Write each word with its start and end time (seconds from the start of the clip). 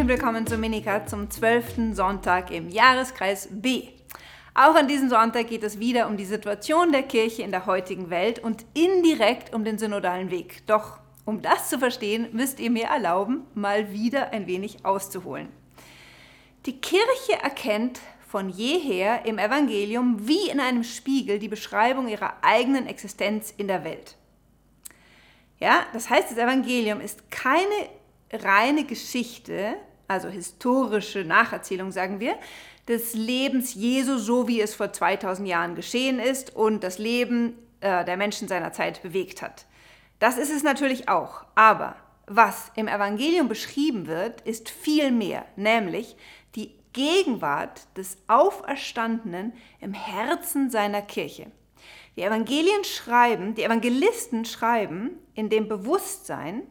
Herzlich 0.00 0.18
willkommen 0.18 0.46
zu 0.46 0.56
Minika 0.56 1.04
zum 1.04 1.28
12. 1.28 1.94
Sonntag 1.94 2.50
im 2.50 2.70
Jahreskreis 2.70 3.50
B. 3.50 3.88
Auch 4.54 4.74
an 4.74 4.88
diesem 4.88 5.10
Sonntag 5.10 5.48
geht 5.48 5.62
es 5.62 5.78
wieder 5.78 6.08
um 6.08 6.16
die 6.16 6.24
Situation 6.24 6.90
der 6.90 7.02
Kirche 7.02 7.42
in 7.42 7.50
der 7.50 7.66
heutigen 7.66 8.08
Welt 8.08 8.38
und 8.38 8.64
indirekt 8.72 9.52
um 9.52 9.62
den 9.62 9.76
synodalen 9.76 10.30
Weg. 10.30 10.66
Doch 10.66 11.00
um 11.26 11.42
das 11.42 11.68
zu 11.68 11.78
verstehen, 11.78 12.28
müsst 12.32 12.60
ihr 12.60 12.70
mir 12.70 12.86
erlauben, 12.86 13.42
mal 13.52 13.92
wieder 13.92 14.32
ein 14.32 14.46
wenig 14.46 14.86
auszuholen. 14.86 15.48
Die 16.64 16.80
Kirche 16.80 17.34
erkennt 17.42 18.00
von 18.26 18.48
jeher 18.48 19.26
im 19.26 19.36
Evangelium 19.36 20.26
wie 20.26 20.48
in 20.48 20.60
einem 20.60 20.82
Spiegel 20.82 21.38
die 21.38 21.48
Beschreibung 21.48 22.08
ihrer 22.08 22.36
eigenen 22.40 22.86
Existenz 22.86 23.52
in 23.54 23.68
der 23.68 23.84
Welt. 23.84 24.16
Ja, 25.58 25.84
das 25.92 26.08
heißt, 26.08 26.30
das 26.30 26.38
Evangelium 26.38 27.02
ist 27.02 27.30
keine 27.30 27.90
reine 28.32 28.84
Geschichte, 28.84 29.76
also 30.10 30.28
historische 30.28 31.24
Nacherzählung, 31.24 31.92
sagen 31.92 32.18
wir, 32.18 32.36
des 32.88 33.14
Lebens 33.14 33.74
Jesu, 33.74 34.18
so 34.18 34.48
wie 34.48 34.60
es 34.60 34.74
vor 34.74 34.92
2000 34.92 35.46
Jahren 35.46 35.76
geschehen 35.76 36.18
ist 36.18 36.56
und 36.56 36.82
das 36.82 36.98
Leben 36.98 37.54
äh, 37.80 38.04
der 38.04 38.16
Menschen 38.16 38.48
seiner 38.48 38.72
Zeit 38.72 39.02
bewegt 39.02 39.40
hat. 39.40 39.66
Das 40.18 40.36
ist 40.36 40.50
es 40.50 40.64
natürlich 40.64 41.08
auch, 41.08 41.44
aber 41.54 41.94
was 42.26 42.72
im 42.74 42.88
Evangelium 42.88 43.48
beschrieben 43.48 44.08
wird, 44.08 44.40
ist 44.40 44.68
viel 44.68 45.12
mehr, 45.12 45.44
nämlich 45.54 46.16
die 46.56 46.74
Gegenwart 46.92 47.82
des 47.96 48.18
Auferstandenen 48.26 49.52
im 49.80 49.94
Herzen 49.94 50.70
seiner 50.70 51.02
Kirche. 51.02 51.52
Die 52.16 52.22
Evangelien 52.22 52.82
schreiben, 52.82 53.54
die 53.54 53.62
Evangelisten 53.62 54.44
schreiben 54.44 55.12
in 55.34 55.48
dem 55.48 55.68
Bewusstsein, 55.68 56.62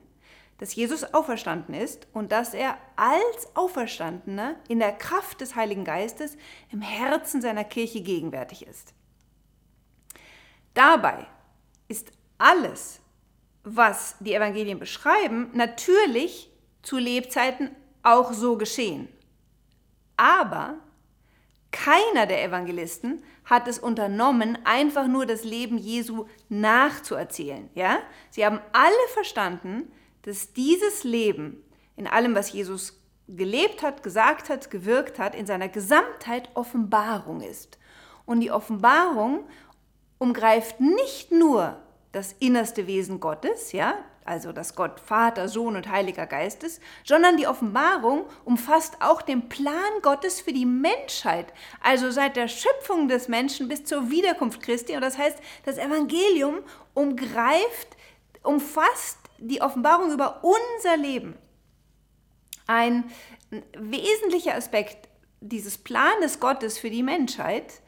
dass 0.59 0.75
Jesus 0.75 1.13
auferstanden 1.13 1.73
ist 1.73 2.07
und 2.13 2.31
dass 2.31 2.53
er 2.53 2.77
als 2.95 3.55
Auferstandener 3.55 4.55
in 4.67 4.79
der 4.79 4.91
Kraft 4.91 5.41
des 5.41 5.55
Heiligen 5.55 5.85
Geistes 5.85 6.37
im 6.71 6.81
Herzen 6.81 7.41
seiner 7.41 7.63
Kirche 7.63 8.01
gegenwärtig 8.01 8.67
ist. 8.67 8.93
Dabei 10.73 11.25
ist 11.87 12.11
alles, 12.37 12.99
was 13.63 14.15
die 14.19 14.33
Evangelien 14.33 14.79
beschreiben, 14.79 15.49
natürlich 15.53 16.51
zu 16.81 16.97
Lebzeiten 16.97 17.75
auch 18.03 18.33
so 18.33 18.57
geschehen. 18.57 19.09
Aber 20.17 20.75
keiner 21.71 22.25
der 22.25 22.43
Evangelisten 22.43 23.23
hat 23.45 23.67
es 23.67 23.79
unternommen, 23.79 24.57
einfach 24.65 25.07
nur 25.07 25.25
das 25.25 25.43
Leben 25.43 25.77
Jesu 25.77 26.25
nachzuerzählen. 26.49 27.69
Ja? 27.75 27.99
Sie 28.29 28.45
haben 28.45 28.59
alle 28.73 29.07
verstanden, 29.13 29.91
dass 30.23 30.53
dieses 30.53 31.03
Leben 31.03 31.63
in 31.95 32.07
allem, 32.07 32.35
was 32.35 32.51
Jesus 32.51 33.01
gelebt 33.27 33.83
hat, 33.83 34.03
gesagt 34.03 34.49
hat, 34.49 34.71
gewirkt 34.71 35.19
hat, 35.19 35.35
in 35.35 35.45
seiner 35.45 35.69
Gesamtheit 35.69 36.49
Offenbarung 36.55 37.41
ist. 37.41 37.77
Und 38.25 38.41
die 38.41 38.51
Offenbarung 38.51 39.45
umgreift 40.17 40.79
nicht 40.79 41.31
nur 41.31 41.77
das 42.11 42.33
innerste 42.39 42.87
Wesen 42.87 43.19
Gottes, 43.19 43.71
ja, 43.71 43.95
also 44.25 44.51
das 44.51 44.75
Gott 44.75 44.99
Vater, 44.99 45.47
Sohn 45.47 45.75
und 45.75 45.89
Heiliger 45.89 46.27
Geist 46.27 46.63
ist, 46.63 46.81
sondern 47.03 47.37
die 47.37 47.47
Offenbarung 47.47 48.25
umfasst 48.45 48.97
auch 48.99 49.23
den 49.23 49.49
Plan 49.49 49.73
Gottes 50.03 50.41
für 50.41 50.53
die 50.53 50.65
Menschheit, 50.65 51.51
also 51.81 52.11
seit 52.11 52.35
der 52.35 52.47
Schöpfung 52.47 53.07
des 53.07 53.27
Menschen 53.27 53.67
bis 53.67 53.85
zur 53.85 54.11
Wiederkunft 54.11 54.61
Christi. 54.61 54.95
Und 54.95 55.01
das 55.01 55.17
heißt, 55.17 55.39
das 55.65 55.77
Evangelium 55.77 56.59
umgreift, 56.93 57.97
umfasst 58.43 59.17
die 59.39 59.61
Offenbarung 59.61 60.11
über 60.11 60.43
unser 60.43 60.97
Leben. 60.97 61.35
Ein 62.67 63.05
wesentlicher 63.77 64.55
Aspekt 64.55 65.09
dieses 65.41 65.77
Planes 65.77 66.39
Gottes 66.39 66.77
für 66.77 66.89
die 66.89 67.03
Menschheit 67.03 67.81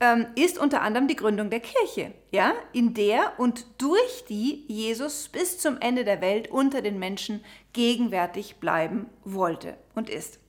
ähm, 0.00 0.26
ist 0.34 0.58
unter 0.58 0.82
anderem 0.82 1.08
die 1.08 1.16
Gründung 1.16 1.50
der 1.50 1.60
Kirche, 1.60 2.12
ja, 2.30 2.54
in 2.72 2.94
der 2.94 3.38
und 3.38 3.66
durch 3.78 4.24
die 4.28 4.64
Jesus 4.66 5.28
bis 5.28 5.58
zum 5.58 5.78
Ende 5.80 6.04
der 6.04 6.20
Welt 6.20 6.50
unter 6.50 6.82
den 6.82 6.98
Menschen 6.98 7.44
gegenwärtig 7.72 8.56
bleiben 8.56 9.10
wollte 9.24 9.76
und 9.94 10.08
ist. 10.08 10.40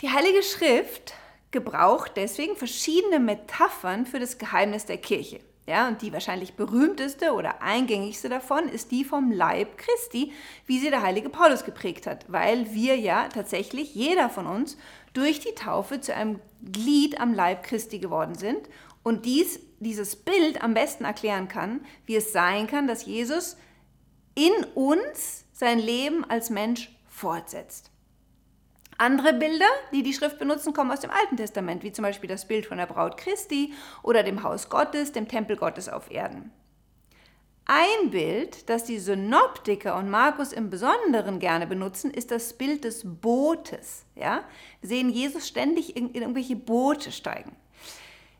Die 0.00 0.10
Heilige 0.10 0.42
Schrift 0.42 1.14
gebraucht 1.50 2.12
deswegen 2.16 2.56
verschiedene 2.56 3.20
Metaphern 3.20 4.06
für 4.06 4.18
das 4.18 4.38
Geheimnis 4.38 4.86
der 4.86 4.98
Kirche. 4.98 5.40
Ja, 5.66 5.88
und 5.88 6.02
die 6.02 6.12
wahrscheinlich 6.12 6.54
berühmteste 6.54 7.32
oder 7.32 7.62
eingängigste 7.62 8.28
davon 8.28 8.68
ist 8.68 8.90
die 8.90 9.02
vom 9.02 9.32
Leib 9.32 9.78
Christi, 9.78 10.32
wie 10.66 10.78
sie 10.78 10.90
der 10.90 11.00
heilige 11.00 11.30
Paulus 11.30 11.64
geprägt 11.64 12.06
hat, 12.06 12.30
weil 12.30 12.74
wir 12.74 12.96
ja 12.96 13.28
tatsächlich, 13.28 13.94
jeder 13.94 14.28
von 14.28 14.46
uns, 14.46 14.76
durch 15.14 15.40
die 15.40 15.54
Taufe 15.54 16.00
zu 16.00 16.14
einem 16.14 16.38
Glied 16.70 17.18
am 17.18 17.32
Leib 17.32 17.62
Christi 17.62 17.98
geworden 17.98 18.34
sind 18.34 18.68
und 19.02 19.24
dies, 19.24 19.58
dieses 19.80 20.16
Bild 20.16 20.62
am 20.62 20.74
besten 20.74 21.04
erklären 21.04 21.48
kann, 21.48 21.80
wie 22.04 22.16
es 22.16 22.32
sein 22.32 22.66
kann, 22.66 22.86
dass 22.86 23.06
Jesus 23.06 23.56
in 24.34 24.52
uns 24.74 25.44
sein 25.52 25.78
Leben 25.78 26.24
als 26.28 26.50
Mensch 26.50 26.90
fortsetzt. 27.08 27.90
Andere 28.98 29.32
Bilder, 29.32 29.66
die 29.92 30.02
die 30.02 30.12
Schrift 30.12 30.38
benutzen, 30.38 30.72
kommen 30.72 30.92
aus 30.92 31.00
dem 31.00 31.10
Alten 31.10 31.36
Testament, 31.36 31.82
wie 31.82 31.92
zum 31.92 32.04
Beispiel 32.04 32.28
das 32.28 32.46
Bild 32.46 32.66
von 32.66 32.78
der 32.78 32.86
Braut 32.86 33.16
Christi 33.16 33.72
oder 34.02 34.22
dem 34.22 34.42
Haus 34.42 34.68
Gottes, 34.68 35.12
dem 35.12 35.26
Tempel 35.26 35.56
Gottes 35.56 35.88
auf 35.88 36.10
Erden. 36.10 36.52
Ein 37.66 38.10
Bild, 38.10 38.68
das 38.68 38.84
die 38.84 38.98
Synoptiker 38.98 39.96
und 39.96 40.10
Markus 40.10 40.52
im 40.52 40.68
Besonderen 40.68 41.38
gerne 41.38 41.66
benutzen, 41.66 42.10
ist 42.10 42.30
das 42.30 42.52
Bild 42.52 42.84
des 42.84 43.02
Bootes. 43.04 44.04
Ja? 44.14 44.44
Wir 44.82 44.88
sehen 44.88 45.08
Jesus 45.08 45.48
ständig 45.48 45.96
in, 45.96 46.10
in 46.10 46.20
irgendwelche 46.20 46.56
Boote 46.56 47.10
steigen. 47.10 47.56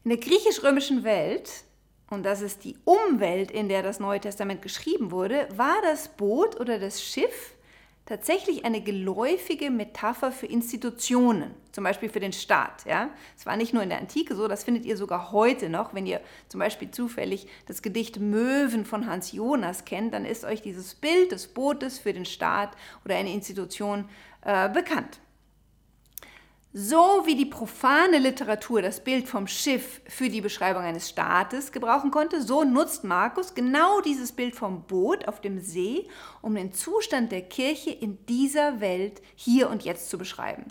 In 0.05 0.11
der 0.11 0.19
griechisch-römischen 0.19 1.05
Welt, 1.05 1.65
und 2.11 2.23
das 2.25 2.43
ist 2.43 2.65
die 2.65 2.77
Umwelt, 2.85 3.51
in 3.51 3.71
der 3.71 3.83
das 3.83 3.99
Neue 3.99 4.21
Testament 4.21 4.61
geschrieben 4.61 5.11
wurde, 5.11 5.49
war 5.57 5.81
das 5.83 6.09
Boot 6.09 6.61
oder 6.61 6.79
das 6.79 7.03
Schiff 7.03 7.54
tatsächlich 8.07 8.65
eine 8.65 8.83
geläufige 8.83 9.71
Metapher 9.71 10.31
für 10.31 10.47
Institutionen, 10.47 11.55
zum 11.73 11.85
Beispiel 11.85 12.09
für 12.09 12.21
den 12.21 12.33
Staat. 12.33 12.85
Ja? 12.85 13.11
Es 13.37 13.47
war 13.47 13.57
nicht 13.57 13.73
nur 13.73 13.83
in 13.83 13.89
der 13.89 13.99
Antike 13.99 14.35
so, 14.35 14.47
das 14.47 14.65
findet 14.65 14.85
ihr 14.85 14.97
sogar 14.97 15.33
heute 15.33 15.71
noch. 15.71 15.95
Wenn 15.95 16.07
ihr 16.07 16.21
zum 16.49 16.61
Beispiel 16.61 16.91
zufällig 16.91 17.47
das 17.67 17.83
Gedicht 17.83 18.21
Möwen 18.21 18.85
von 18.85 19.07
Hans 19.07 19.33
Jonas 19.33 19.85
kennt, 19.85 20.13
dann 20.13 20.25
ist 20.25 20.45
euch 20.45 20.61
dieses 20.61 20.95
Bild 20.95 21.33
des 21.33 21.49
Bootes 21.49 21.99
für 21.99 22.13
den 22.13 22.27
Staat 22.27 22.77
oder 23.05 23.17
eine 23.17 23.33
Institution 23.33 24.09
äh, 24.43 24.69
bekannt. 24.69 25.21
So 26.77 27.23
wie 27.25 27.37
die 27.37 27.47
profane 27.47 28.19
Literatur 28.19 28.83
das 28.83 28.99
Bild 28.99 29.29
vom 29.29 29.47
Schiff 29.47 30.01
für 30.09 30.29
die 30.29 30.41
Beschreibung 30.41 30.83
eines 30.83 31.09
Staates 31.09 31.71
gebrauchen 31.71 32.11
konnte, 32.11 32.43
so 32.43 32.65
nutzt 32.65 33.05
Markus 33.05 33.55
genau 33.55 34.01
dieses 34.01 34.33
Bild 34.33 34.57
vom 34.57 34.83
Boot 34.83 35.29
auf 35.29 35.41
dem 35.41 35.61
See, 35.61 36.09
um 36.43 36.57
den 36.57 36.73
Zustand 36.73 37.31
der 37.31 37.43
Kirche 37.43 37.91
in 37.91 38.27
dieser 38.27 38.81
Welt 38.81 39.23
hier 39.37 39.71
und 39.71 39.85
jetzt 39.85 40.11
zu 40.11 40.19
beschreiben. 40.19 40.65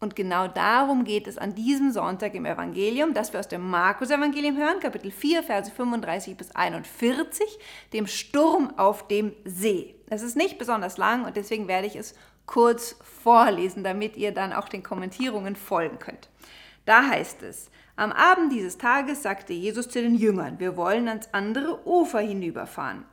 Und 0.00 0.16
genau 0.16 0.48
darum 0.48 1.04
geht 1.04 1.28
es 1.28 1.38
an 1.38 1.54
diesem 1.54 1.92
Sonntag 1.92 2.34
im 2.34 2.44
Evangelium, 2.44 3.14
das 3.14 3.32
wir 3.32 3.38
aus 3.38 3.46
dem 3.46 3.70
Markus-Evangelium 3.70 4.56
hören, 4.56 4.80
Kapitel 4.80 5.12
4, 5.12 5.44
Verse 5.44 5.70
35 5.70 6.36
bis 6.36 6.50
41, 6.50 7.46
dem 7.92 8.08
Sturm 8.08 8.76
auf 8.76 9.06
dem 9.06 9.32
See. 9.44 9.94
Es 10.10 10.22
ist 10.22 10.36
nicht 10.36 10.58
besonders 10.58 10.98
lang 10.98 11.24
und 11.24 11.36
deswegen 11.36 11.68
werde 11.68 11.86
ich 11.86 11.94
es 11.94 12.16
kurz 12.46 12.96
vorlesen, 13.22 13.84
damit 13.84 14.16
ihr 14.16 14.32
dann 14.32 14.52
auch 14.52 14.68
den 14.68 14.82
Kommentierungen 14.82 15.56
folgen 15.56 15.98
könnt. 15.98 16.28
Da 16.84 17.06
heißt 17.08 17.42
es, 17.42 17.70
am 17.96 18.12
Abend 18.12 18.52
dieses 18.52 18.76
Tages 18.76 19.22
sagte 19.22 19.52
Jesus 19.52 19.88
zu 19.88 20.02
den 20.02 20.16
Jüngern, 20.16 20.58
wir 20.58 20.76
wollen 20.76 21.08
ans 21.08 21.28
andere 21.32 21.86
Ufer 21.86 22.20
hinüberfahren. 22.20 23.04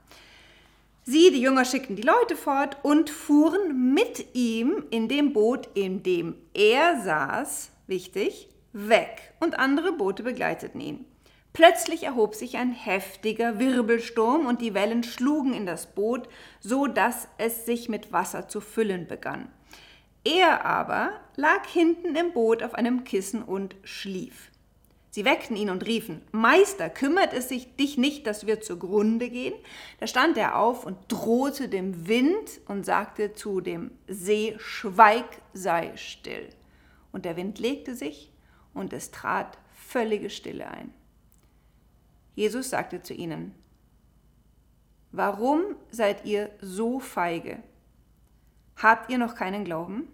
Sie, 1.03 1.31
die 1.31 1.41
Jünger, 1.41 1.65
schickten 1.65 1.95
die 1.95 2.01
Leute 2.03 2.35
fort 2.35 2.77
und 2.83 3.09
fuhren 3.09 3.94
mit 3.94 4.35
ihm 4.35 4.83
in 4.91 5.07
dem 5.07 5.33
Boot, 5.33 5.69
in 5.73 6.03
dem 6.03 6.35
er 6.53 7.01
saß, 7.01 7.71
wichtig, 7.88 8.50
weg, 8.73 9.33
und 9.39 9.57
andere 9.57 9.94
Boote 9.94 10.23
begleiteten 10.23 10.79
ihn. 10.79 11.05
Plötzlich 11.53 12.03
erhob 12.03 12.36
sich 12.36 12.57
ein 12.57 12.71
heftiger 12.71 13.59
Wirbelsturm 13.59 14.45
und 14.45 14.62
die 14.62 14.74
Wellen 14.74 15.03
schlugen 15.03 15.53
in 15.53 15.65
das 15.65 15.88
Boot, 15.88 16.30
so 16.62 16.88
dass 16.88 17.27
es 17.38 17.65
sich 17.65 17.89
mit 17.89 18.13
Wasser 18.13 18.48
zu 18.48 18.62
füllen 18.62 19.07
begann. 19.07 19.50
Er 20.24 20.65
aber 20.65 21.12
lag 21.36 21.65
hinten 21.65 22.15
im 22.15 22.31
Boot 22.31 22.63
auf 22.63 22.74
einem 22.75 23.03
Kissen 23.03 23.44
und 23.44 23.75
schlief. 23.83 24.51
Sie 25.09 25.25
weckten 25.25 25.57
ihn 25.57 25.69
und 25.69 25.86
riefen, 25.86 26.21
Meister, 26.31 26.89
kümmert 26.89 27.33
es 27.33 27.50
sich 27.50 27.75
dich 27.75 27.98
nicht, 27.98 28.25
dass 28.27 28.48
wir 28.48 28.62
zugrunde 28.62 29.30
gehen? 29.30 29.56
Da 30.00 30.07
stand 30.07 30.38
er 30.38 30.57
auf 30.57 30.86
und 30.86 30.98
drohte 31.09 31.68
dem 31.68 32.07
Wind 32.07 32.62
und 32.68 32.86
sagte 32.86 33.33
zu 33.33 33.59
dem 33.59 33.92
See, 34.07 34.56
Schweig, 34.57 35.25
sei 35.53 35.92
still. 35.98 36.48
Und 37.12 37.25
der 37.25 37.36
Wind 37.36 37.59
legte 37.59 37.94
sich 37.94 38.31
und 38.74 38.94
es 38.94 39.12
trat 39.12 39.57
völlige 39.74 40.30
Stille 40.30 40.68
ein. 40.69 40.94
Jesus 42.35 42.69
sagte 42.69 43.01
zu 43.01 43.13
ihnen, 43.13 43.53
Warum 45.11 45.75
seid 45.89 46.25
ihr 46.25 46.49
so 46.61 46.99
feige? 46.99 47.61
Habt 48.77 49.11
ihr 49.11 49.17
noch 49.17 49.35
keinen 49.35 49.65
Glauben? 49.65 50.07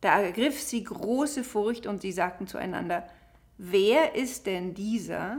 Da 0.00 0.20
ergriff 0.20 0.60
sie 0.60 0.82
große 0.82 1.44
Furcht 1.44 1.86
und 1.86 2.02
sie 2.02 2.10
sagten 2.10 2.48
zueinander, 2.48 3.08
wer 3.56 4.16
ist 4.16 4.46
denn 4.46 4.74
dieser, 4.74 5.38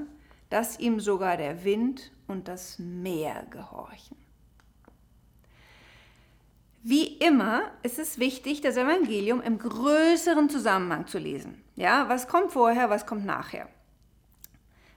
dass 0.50 0.80
ihm 0.80 1.02
sogar 1.02 1.36
der 1.36 1.66
Wind 1.66 2.12
und 2.28 2.48
das 2.48 2.80
Meer 2.80 3.46
gehorchen? 3.50 4.16
Wie 6.82 7.18
immer 7.18 7.72
ist 7.84 8.00
es 8.00 8.20
wichtig, 8.20 8.62
das 8.62 8.78
Evangelium 8.78 9.42
im 9.42 9.58
größeren 9.58 10.50
Zusammenhang 10.50 11.08
zu 11.08 11.18
lesen. 11.18 11.62
Ja, 11.76 12.08
was 12.08 12.28
kommt 12.28 12.52
vorher, 12.54 12.90
was 12.90 13.06
kommt 13.06 13.26
nachher? 13.26 13.68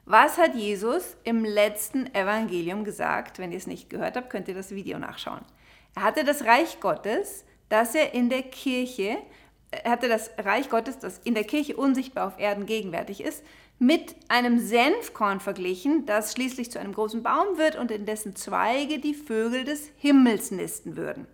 Was 0.08 0.38
hat 0.38 0.54
Jesus 0.54 1.16
im 1.24 1.44
letzten 1.44 2.06
Evangelium 2.14 2.84
gesagt? 2.84 3.40
Wenn 3.40 3.50
ihr 3.50 3.58
es 3.58 3.66
nicht 3.66 3.90
gehört 3.90 4.16
habt, 4.16 4.30
könnt 4.30 4.46
ihr 4.46 4.54
das 4.54 4.70
Video 4.70 5.00
nachschauen. 5.00 5.40
Er 5.96 6.04
hatte 6.04 6.22
das 6.22 6.44
Reich 6.44 6.78
Gottes, 6.78 7.44
das 7.68 7.92
er 7.96 8.14
in 8.14 8.30
der 8.30 8.42
Kirche, 8.42 9.18
er 9.72 9.90
hatte 9.90 10.08
das 10.08 10.30
Reich 10.38 10.70
Gottes, 10.70 11.00
das 11.00 11.18
in 11.24 11.34
der 11.34 11.42
Kirche 11.42 11.76
unsichtbar 11.76 12.28
auf 12.28 12.38
Erden 12.38 12.66
gegenwärtig 12.66 13.20
ist, 13.20 13.42
mit 13.80 14.14
einem 14.28 14.60
Senfkorn 14.60 15.40
verglichen, 15.40 16.06
das 16.06 16.34
schließlich 16.34 16.70
zu 16.70 16.78
einem 16.78 16.94
großen 16.94 17.24
Baum 17.24 17.58
wird 17.58 17.74
und 17.74 17.90
in 17.90 18.06
dessen 18.06 18.36
Zweige 18.36 19.00
die 19.00 19.12
Vögel 19.12 19.64
des 19.64 19.90
Himmels 19.96 20.52
nisten 20.52 20.96
würden. 20.96 21.26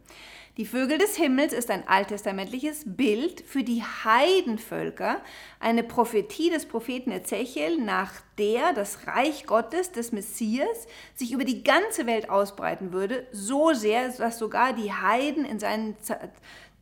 Die 0.58 0.66
Vögel 0.66 0.98
des 0.98 1.16
Himmels 1.16 1.54
ist 1.54 1.70
ein 1.70 1.88
alttestamentliches 1.88 2.82
Bild 2.84 3.40
für 3.40 3.62
die 3.62 3.82
Heidenvölker, 3.82 5.22
eine 5.60 5.82
Prophetie 5.82 6.50
des 6.50 6.66
Propheten 6.66 7.10
Ezechiel, 7.10 7.78
nach 7.78 8.12
der 8.36 8.74
das 8.74 9.06
Reich 9.06 9.46
Gottes, 9.46 9.92
des 9.92 10.12
Messias, 10.12 10.86
sich 11.14 11.32
über 11.32 11.44
die 11.44 11.64
ganze 11.64 12.04
Welt 12.04 12.28
ausbreiten 12.28 12.92
würde, 12.92 13.26
so 13.32 13.72
sehr, 13.72 14.10
dass 14.10 14.38
sogar 14.38 14.74
die 14.74 14.92
Heiden 14.92 15.46
in 15.46 15.58
seinen 15.58 15.96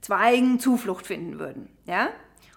Zweigen 0.01 0.59
Zuflucht 0.59 1.07
finden 1.07 1.39
würden. 1.39 1.69
Ja? 1.87 2.09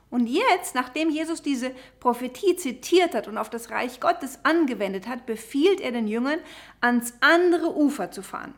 Und 0.09 0.25
jetzt, 0.25 0.74
nachdem 0.74 1.12
Jesus 1.12 1.44
diese 1.44 1.74
Prophetie 2.00 2.56
zitiert 2.56 3.13
hat 3.13 3.27
und 3.27 3.38
auf 3.38 3.51
das 3.51 3.69
Reich 3.69 4.00
Gottes 4.00 4.39
angewendet 4.42 5.07
hat, 5.07 5.27
befiehlt 5.27 5.80
er 5.80 5.92
den 5.92 6.07
Jüngern, 6.07 6.39
ans 6.81 7.13
andere 7.19 7.75
Ufer 7.77 8.09
zu 8.09 8.24
fahren. 8.24 8.56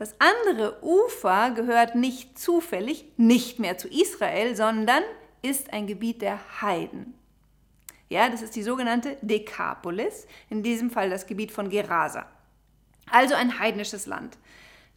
Das 0.00 0.14
andere 0.18 0.82
Ufer 0.82 1.50
gehört 1.50 1.94
nicht 1.94 2.38
zufällig 2.38 3.04
nicht 3.18 3.58
mehr 3.58 3.76
zu 3.76 3.86
Israel, 3.86 4.56
sondern 4.56 5.02
ist 5.42 5.74
ein 5.74 5.86
Gebiet 5.86 6.22
der 6.22 6.62
Heiden. 6.62 7.12
Ja, 8.08 8.30
das 8.30 8.40
ist 8.40 8.56
die 8.56 8.62
sogenannte 8.62 9.18
Dekapolis, 9.20 10.26
in 10.48 10.62
diesem 10.62 10.90
Fall 10.90 11.10
das 11.10 11.26
Gebiet 11.26 11.52
von 11.52 11.68
Gerasa. 11.68 12.24
Also 13.10 13.34
ein 13.34 13.58
heidnisches 13.58 14.06
Land. 14.06 14.38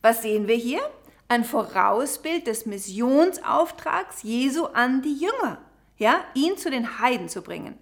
Was 0.02 0.22
sehen 0.22 0.48
wir 0.48 0.56
hier? 0.56 0.80
Ein 1.28 1.44
Vorausbild 1.44 2.48
des 2.48 2.66
Missionsauftrags 2.66 4.24
Jesu 4.24 4.68
an 4.68 5.02
die 5.02 5.18
Jünger, 5.18 5.58
ja, 5.98 6.24
ihn 6.34 6.58
zu 6.58 6.72
den 6.72 7.00
Heiden 7.00 7.28
zu 7.28 7.42
bringen. 7.42 7.78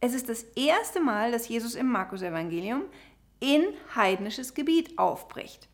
Es 0.00 0.12
ist 0.12 0.28
das 0.28 0.42
erste 0.56 0.98
Mal, 0.98 1.30
dass 1.30 1.46
Jesus 1.46 1.76
im 1.76 1.92
Markus-Evangelium 1.92 2.82
in 3.38 3.64
heidnisches 3.94 4.54
Gebiet 4.54 4.98
aufbricht. 4.98 5.68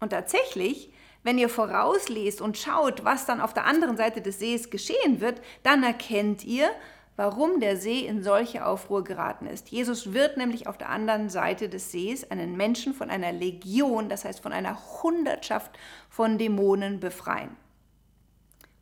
Und 0.00 0.10
tatsächlich, 0.10 0.92
wenn 1.22 1.38
ihr 1.38 1.48
vorauslest 1.48 2.40
und 2.40 2.56
schaut, 2.56 3.04
was 3.04 3.26
dann 3.26 3.40
auf 3.40 3.54
der 3.54 3.64
anderen 3.64 3.96
Seite 3.96 4.20
des 4.20 4.38
Sees 4.38 4.70
geschehen 4.70 5.20
wird, 5.20 5.40
dann 5.62 5.82
erkennt 5.82 6.44
ihr, 6.44 6.70
warum 7.16 7.60
der 7.60 7.76
See 7.76 8.00
in 8.00 8.22
solche 8.22 8.64
Aufruhr 8.64 9.02
geraten 9.02 9.46
ist. 9.46 9.70
Jesus 9.70 10.12
wird 10.12 10.36
nämlich 10.36 10.66
auf 10.66 10.78
der 10.78 10.90
anderen 10.90 11.30
Seite 11.30 11.68
des 11.68 11.90
Sees 11.90 12.30
einen 12.30 12.56
Menschen 12.56 12.94
von 12.94 13.10
einer 13.10 13.32
Legion, 13.32 14.08
das 14.08 14.24
heißt 14.24 14.40
von 14.40 14.52
einer 14.52 14.78
Hundertschaft 15.02 15.78
von 16.10 16.38
Dämonen 16.38 17.00
befreien. 17.00 17.56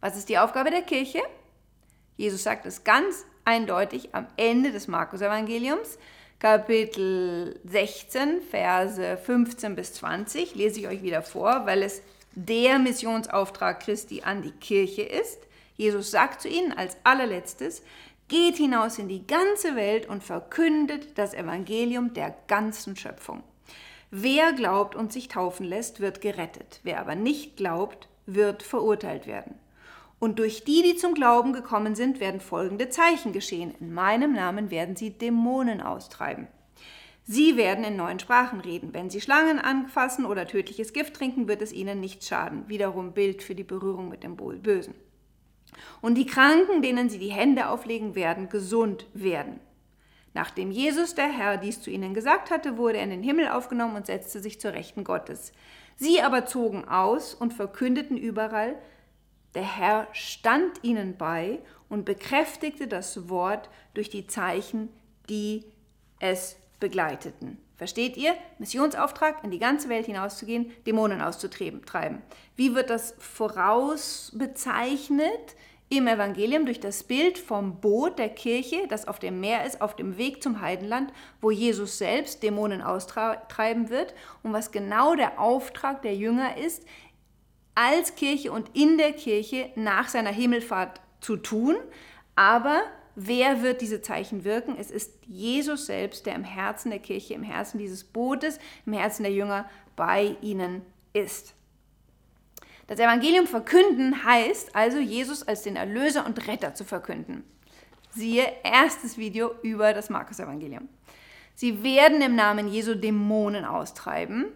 Was 0.01 0.17
ist 0.17 0.29
die 0.29 0.39
Aufgabe 0.39 0.71
der 0.71 0.83
Kirche? 0.83 1.21
Jesus 2.17 2.43
sagt 2.43 2.67
es 2.67 2.85
ganz 2.85 3.25
eindeutig 3.45 4.15
am 4.15 4.27
Ende 4.37 4.73
des 4.73 4.89
Markus-Evangeliums. 4.89 5.99
Kapitel 6.45 7.59
16, 7.65 8.43
Verse 8.43 9.17
15 9.17 9.75
bis 9.75 9.95
20, 9.95 10.55
lese 10.55 10.79
ich 10.79 10.89
euch 10.89 11.03
wieder 11.03 11.23
vor, 11.23 11.65
weil 11.65 11.83
es 11.83 12.03
der 12.35 12.79
Missionsauftrag 12.79 13.81
Christi 13.81 14.21
an 14.21 14.43
die 14.43 14.51
Kirche 14.51 15.01
ist. 15.01 15.39
Jesus 15.79 16.11
sagt 16.11 16.43
zu 16.43 16.49
ihnen 16.49 16.73
als 16.73 16.99
allerletztes, 17.03 17.83
geht 18.29 18.59
hinaus 18.59 18.99
in 18.99 19.09
die 19.09 19.27
ganze 19.27 19.75
Welt 19.75 20.07
und 20.07 20.23
verkündet 20.23 21.17
das 21.17 21.33
Evangelium 21.33 22.13
der 22.13 22.35
ganzen 22.47 22.95
Schöpfung. 22.95 23.43
Wer 24.11 24.53
glaubt 24.53 24.95
und 24.95 25.15
sich 25.15 25.29
taufen 25.29 25.65
lässt, 25.65 26.01
wird 26.01 26.21
gerettet. 26.21 26.81
Wer 26.83 27.01
aber 27.01 27.15
nicht 27.15 27.57
glaubt, 27.57 28.07
wird 28.27 28.63
verurteilt 28.63 29.27
werden. 29.27 29.59
Und 30.25 30.39
durch 30.39 30.65
die, 30.65 30.81
die 30.81 30.97
zum 30.97 31.13
Glauben 31.13 31.53
gekommen 31.53 31.95
sind, 31.95 32.19
werden 32.19 32.41
folgende 32.41 32.89
Zeichen 32.89 33.35
geschehen. 33.35 33.75
In 33.79 33.93
meinem 33.93 34.33
Namen 34.33 34.71
werden 34.71 34.97
sie 34.97 35.11
Dämonen 35.11 35.83
austreiben. 35.83 36.49
Sie 37.25 37.59
werden 37.59 37.85
in 37.85 37.97
neuen 37.97 38.19
Sprachen 38.19 38.61
reden. 38.61 38.95
Wenn 38.95 39.11
sie 39.11 39.21
Schlangen 39.21 39.59
anfassen 39.59 40.25
oder 40.25 40.47
tödliches 40.47 40.95
Gift 40.95 41.13
trinken, 41.13 41.47
wird 41.47 41.61
es 41.61 41.75
ihnen 41.75 42.01
nicht 42.01 42.25
schaden. 42.25 42.67
Wiederum 42.69 43.13
Bild 43.13 43.43
für 43.43 43.55
die 43.55 43.65
Berührung 43.65 44.09
mit 44.09 44.23
dem 44.23 44.37
Bösen. 44.37 44.95
Und 46.01 46.15
die 46.15 46.25
Kranken, 46.25 46.81
denen 46.81 47.11
sie 47.11 47.19
die 47.19 47.31
Hände 47.31 47.69
auflegen 47.69 48.15
werden, 48.15 48.49
gesund 48.49 49.05
werden. 49.13 49.61
Nachdem 50.33 50.71
Jesus, 50.71 51.15
der 51.15 51.29
Herr, 51.29 51.59
dies 51.59 51.83
zu 51.83 51.91
ihnen 51.91 52.15
gesagt 52.15 52.51
hatte, 52.51 52.79
wurde 52.79 52.97
er 52.97 53.05
in 53.05 53.11
den 53.11 53.23
Himmel 53.23 53.49
aufgenommen 53.49 53.97
und 53.97 54.07
setzte 54.07 54.41
sich 54.41 54.59
zur 54.59 54.73
Rechten 54.73 55.05
Gottes. 55.05 55.53
Sie 55.97 56.23
aber 56.23 56.47
zogen 56.47 56.89
aus 56.89 57.35
und 57.35 57.53
verkündeten 57.53 58.17
überall, 58.17 58.77
der 59.55 59.63
Herr 59.63 60.09
stand 60.13 60.83
ihnen 60.83 61.17
bei 61.17 61.61
und 61.89 62.05
bekräftigte 62.05 62.89
das 62.89 63.29
Wort 63.29 63.69
durch 63.95 64.11
die 64.11 64.27
Zeichen, 64.27 64.89
die 65.29 65.65
es 66.19 66.57
begleiteten. 66.81 67.59
Versteht 67.77 68.17
ihr? 68.17 68.35
Missionsauftrag, 68.59 69.43
in 69.43 69.51
die 69.51 69.59
ganze 69.59 69.89
Welt 69.89 70.07
hinauszugehen, 70.07 70.71
Dämonen 70.87 71.21
auszutreiben. 71.21 72.23
Wie 72.57 72.73
wird 72.75 72.89
das 72.91 73.15
vorausbezeichnet? 73.19 75.57
Im 75.91 76.07
Evangelium 76.07 76.65
durch 76.65 76.81
das 76.81 77.05
Bild 77.05 77.37
vom 77.37 77.79
Boot 77.81 78.19
der 78.19 78.31
Kirche, 78.31 78.87
das 78.89 79.07
auf 79.07 79.19
dem 79.19 79.41
Meer 79.41 79.67
ist, 79.67 79.83
auf 79.83 79.95
dem 79.95 80.17
Weg 80.17 80.43
zum 80.43 80.63
Heidenland, 80.63 81.13
wo 81.41 81.51
Jesus 81.51 81.99
selbst 81.99 82.43
Dämonen 82.43 82.81
austreiben 82.81 83.91
wird 83.91 84.15
und 84.43 84.55
was 84.55 84.73
genau 84.73 85.15
der 85.15 85.39
Auftrag 85.39 86.01
der 86.03 86.17
Jünger 86.17 86.57
ist, 86.57 86.87
als 87.75 88.15
Kirche 88.15 88.53
und 88.53 88.71
in 88.75 88.99
der 88.99 89.13
Kirche 89.13 89.71
nach 89.75 90.09
seiner 90.09 90.31
Himmelfahrt 90.31 91.01
zu 91.21 91.37
tun. 91.37 91.77
Aber 92.37 92.83
wer 93.15 93.63
wird 93.63 93.81
diese 93.81 94.01
Zeichen 94.01 94.45
wirken? 94.45 94.77
Es 94.79 94.91
ist 94.91 95.13
Jesus 95.27 95.87
selbst, 95.87 96.27
der 96.27 96.35
im 96.35 96.45
Herzen 96.45 96.91
der 96.91 97.01
Kirche, 97.01 97.35
im 97.35 97.43
Herzen 97.43 97.79
dieses 97.79 98.05
Bootes, 98.05 98.59
im 98.87 98.93
Herzen 98.93 99.25
der 99.25 99.33
Jünger 99.33 99.69
bei 99.97 100.37
ihnen 100.41 100.83
ist. 101.13 101.55
Das 102.87 103.01
Evangelium 103.01 103.47
verkünden 103.47 104.25
heißt 104.25 104.77
also, 104.77 104.99
Jesus 104.99 105.43
als 105.43 105.63
den 105.63 105.77
Erlöser 105.77 106.27
und 106.27 106.47
Retter 106.47 106.75
zu 106.75 106.85
verkünden. 106.85 107.45
Siehe 108.11 108.47
erstes 108.63 109.17
Video 109.17 109.53
über 109.63 109.95
das 109.95 110.11
Markus-Evangelium. 110.11 110.89
Sie 111.55 111.83
werden 111.83 112.21
im 112.21 112.35
Namen 112.37 112.69
Jesu 112.69 112.95
Dämonen 112.95 113.65
austreiben, 113.65 114.47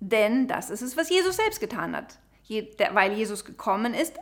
denn 0.00 0.48
das 0.48 0.70
ist 0.70 0.82
es, 0.82 0.96
was 0.96 1.08
Jesus 1.08 1.36
selbst 1.36 1.60
getan 1.60 1.96
hat 1.96 2.18
weil 2.48 3.12
Jesus 3.12 3.44
gekommen 3.44 3.94
ist, 3.94 4.18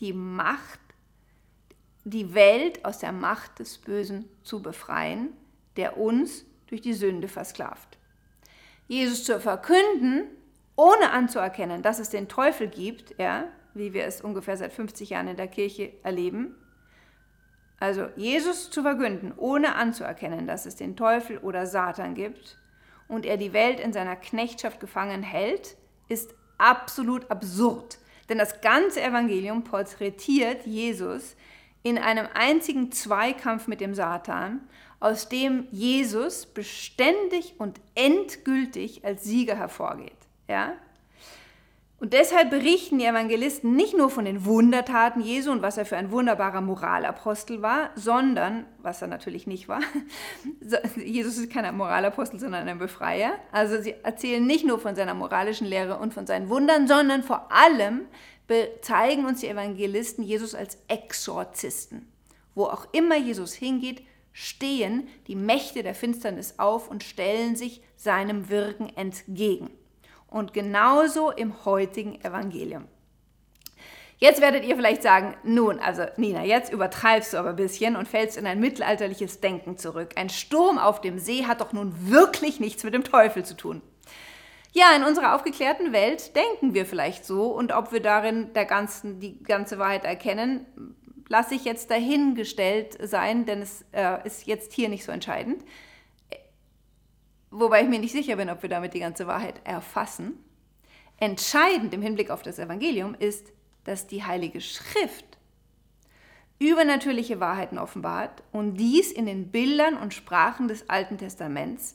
die 0.00 0.12
Macht, 0.12 0.80
die 2.04 2.34
Welt 2.34 2.84
aus 2.84 2.98
der 2.98 3.12
Macht 3.12 3.58
des 3.58 3.78
Bösen 3.78 4.28
zu 4.42 4.62
befreien, 4.62 5.30
der 5.76 5.98
uns 5.98 6.44
durch 6.66 6.80
die 6.80 6.94
Sünde 6.94 7.28
versklavt. 7.28 7.98
Jesus 8.88 9.24
zu 9.24 9.40
verkünden, 9.40 10.24
ohne 10.76 11.10
anzuerkennen, 11.10 11.82
dass 11.82 11.98
es 11.98 12.10
den 12.10 12.28
Teufel 12.28 12.68
gibt, 12.68 13.18
ja, 13.18 13.48
wie 13.74 13.92
wir 13.92 14.04
es 14.04 14.20
ungefähr 14.20 14.56
seit 14.56 14.72
50 14.72 15.10
Jahren 15.10 15.28
in 15.28 15.36
der 15.36 15.48
Kirche 15.48 15.92
erleben. 16.02 16.54
Also 17.80 18.08
Jesus 18.16 18.70
zu 18.70 18.82
verkünden, 18.82 19.32
ohne 19.36 19.74
anzuerkennen, 19.74 20.46
dass 20.46 20.66
es 20.66 20.76
den 20.76 20.96
Teufel 20.96 21.38
oder 21.38 21.66
Satan 21.66 22.14
gibt 22.14 22.58
und 23.08 23.26
er 23.26 23.36
die 23.36 23.52
Welt 23.52 23.80
in 23.80 23.92
seiner 23.92 24.16
Knechtschaft 24.16 24.80
gefangen 24.80 25.22
hält, 25.22 25.76
ist 26.08 26.34
absolut 26.58 27.30
absurd. 27.30 27.98
Denn 28.28 28.38
das 28.38 28.60
ganze 28.60 29.02
Evangelium 29.02 29.64
porträtiert 29.64 30.66
Jesus 30.66 31.36
in 31.82 31.98
einem 31.98 32.26
einzigen 32.32 32.90
Zweikampf 32.92 33.66
mit 33.66 33.80
dem 33.80 33.94
Satan, 33.94 34.60
aus 35.00 35.28
dem 35.28 35.66
Jesus 35.70 36.46
beständig 36.46 37.54
und 37.58 37.78
endgültig 37.94 39.04
als 39.04 39.24
Sieger 39.24 39.56
hervorgeht. 39.56 40.16
Ja? 40.48 40.72
Und 42.04 42.12
deshalb 42.12 42.50
berichten 42.50 42.98
die 42.98 43.06
Evangelisten 43.06 43.74
nicht 43.76 43.96
nur 43.96 44.10
von 44.10 44.26
den 44.26 44.44
Wundertaten 44.44 45.22
Jesu 45.22 45.50
und 45.50 45.62
was 45.62 45.78
er 45.78 45.86
für 45.86 45.96
ein 45.96 46.10
wunderbarer 46.10 46.60
Moralapostel 46.60 47.62
war, 47.62 47.92
sondern, 47.94 48.66
was 48.82 49.00
er 49.00 49.08
natürlich 49.08 49.46
nicht 49.46 49.68
war, 49.68 49.80
Jesus 50.96 51.38
ist 51.38 51.50
kein 51.50 51.74
Moralapostel, 51.74 52.38
sondern 52.38 52.68
ein 52.68 52.78
Befreier. 52.78 53.32
Also 53.52 53.80
sie 53.80 53.94
erzählen 54.02 54.46
nicht 54.46 54.66
nur 54.66 54.78
von 54.78 54.94
seiner 54.94 55.14
moralischen 55.14 55.66
Lehre 55.66 55.96
und 55.96 56.12
von 56.12 56.26
seinen 56.26 56.50
Wundern, 56.50 56.86
sondern 56.86 57.22
vor 57.22 57.50
allem, 57.50 58.02
bezeigen 58.46 59.24
uns 59.24 59.40
die 59.40 59.48
Evangelisten 59.48 60.24
Jesus 60.24 60.54
als 60.54 60.76
Exorzisten. 60.88 62.06
Wo 62.54 62.64
auch 62.64 62.86
immer 62.92 63.16
Jesus 63.16 63.54
hingeht, 63.54 64.02
stehen 64.34 65.08
die 65.26 65.36
Mächte 65.36 65.82
der 65.82 65.94
Finsternis 65.94 66.58
auf 66.58 66.90
und 66.90 67.02
stellen 67.02 67.56
sich 67.56 67.80
seinem 67.96 68.50
Wirken 68.50 68.94
entgegen. 68.94 69.70
Und 70.34 70.52
genauso 70.52 71.30
im 71.30 71.64
heutigen 71.64 72.20
Evangelium. 72.24 72.88
Jetzt 74.18 74.40
werdet 74.40 74.64
ihr 74.64 74.74
vielleicht 74.74 75.04
sagen, 75.04 75.36
nun, 75.44 75.78
also 75.78 76.06
Nina, 76.16 76.42
jetzt 76.44 76.72
übertreibst 76.72 77.32
du 77.32 77.36
aber 77.36 77.50
ein 77.50 77.56
bisschen 77.56 77.94
und 77.94 78.08
fällst 78.08 78.36
in 78.36 78.44
ein 78.44 78.58
mittelalterliches 78.58 79.38
Denken 79.38 79.76
zurück. 79.76 80.14
Ein 80.16 80.30
Sturm 80.30 80.76
auf 80.76 81.00
dem 81.00 81.20
See 81.20 81.44
hat 81.44 81.60
doch 81.60 81.72
nun 81.72 82.10
wirklich 82.10 82.58
nichts 82.58 82.82
mit 82.82 82.94
dem 82.94 83.04
Teufel 83.04 83.44
zu 83.44 83.56
tun. 83.56 83.80
Ja, 84.72 84.86
in 84.96 85.04
unserer 85.04 85.36
aufgeklärten 85.36 85.92
Welt 85.92 86.34
denken 86.34 86.74
wir 86.74 86.84
vielleicht 86.84 87.24
so 87.24 87.52
und 87.52 87.70
ob 87.70 87.92
wir 87.92 88.02
darin 88.02 88.52
der 88.54 88.64
ganzen, 88.64 89.20
die 89.20 89.40
ganze 89.40 89.78
Wahrheit 89.78 90.04
erkennen, 90.04 90.66
lasse 91.28 91.54
ich 91.54 91.64
jetzt 91.64 91.92
dahingestellt 91.92 92.98
sein, 93.08 93.46
denn 93.46 93.62
es 93.62 93.84
äh, 93.92 94.16
ist 94.26 94.48
jetzt 94.48 94.72
hier 94.72 94.88
nicht 94.88 95.04
so 95.04 95.12
entscheidend. 95.12 95.62
Wobei 97.56 97.82
ich 97.82 97.88
mir 97.88 98.00
nicht 98.00 98.10
sicher 98.10 98.34
bin, 98.34 98.50
ob 98.50 98.62
wir 98.62 98.68
damit 98.68 98.94
die 98.94 99.00
ganze 99.00 99.28
Wahrheit 99.28 99.60
erfassen. 99.62 100.44
Entscheidend 101.18 101.94
im 101.94 102.02
Hinblick 102.02 102.30
auf 102.30 102.42
das 102.42 102.58
Evangelium 102.58 103.14
ist, 103.14 103.52
dass 103.84 104.08
die 104.08 104.24
Heilige 104.24 104.60
Schrift 104.60 105.38
übernatürliche 106.58 107.38
Wahrheiten 107.38 107.78
offenbart 107.78 108.42
und 108.50 108.74
dies 108.74 109.12
in 109.12 109.26
den 109.26 109.52
Bildern 109.52 109.96
und 109.96 110.12
Sprachen 110.12 110.66
des 110.66 110.90
Alten 110.90 111.16
Testaments 111.16 111.94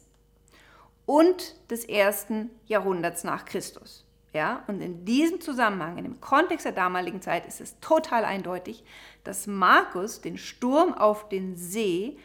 und 1.06 1.58
des 1.70 1.84
ersten 1.84 2.52
Jahrhunderts 2.66 3.26
nach 3.26 3.44
Christus. 3.44 4.06
Ja, 4.32 4.64
und 4.68 4.80
in 4.80 5.04
diesem 5.04 5.42
Zusammenhang, 5.42 5.98
in 5.98 6.06
dem 6.06 6.22
Kontext 6.22 6.66
der 6.66 6.72
damaligen 6.72 7.22
Zeit, 7.22 7.46
ist 7.46 7.60
es 7.60 7.78
total 7.82 8.24
eindeutig, 8.24 8.86
dass 9.26 9.46
Markus 9.46 10.22
den 10.22 10.38
Sturm 10.38 10.94
auf 10.94 11.28
den 11.28 11.58
See 11.58 12.18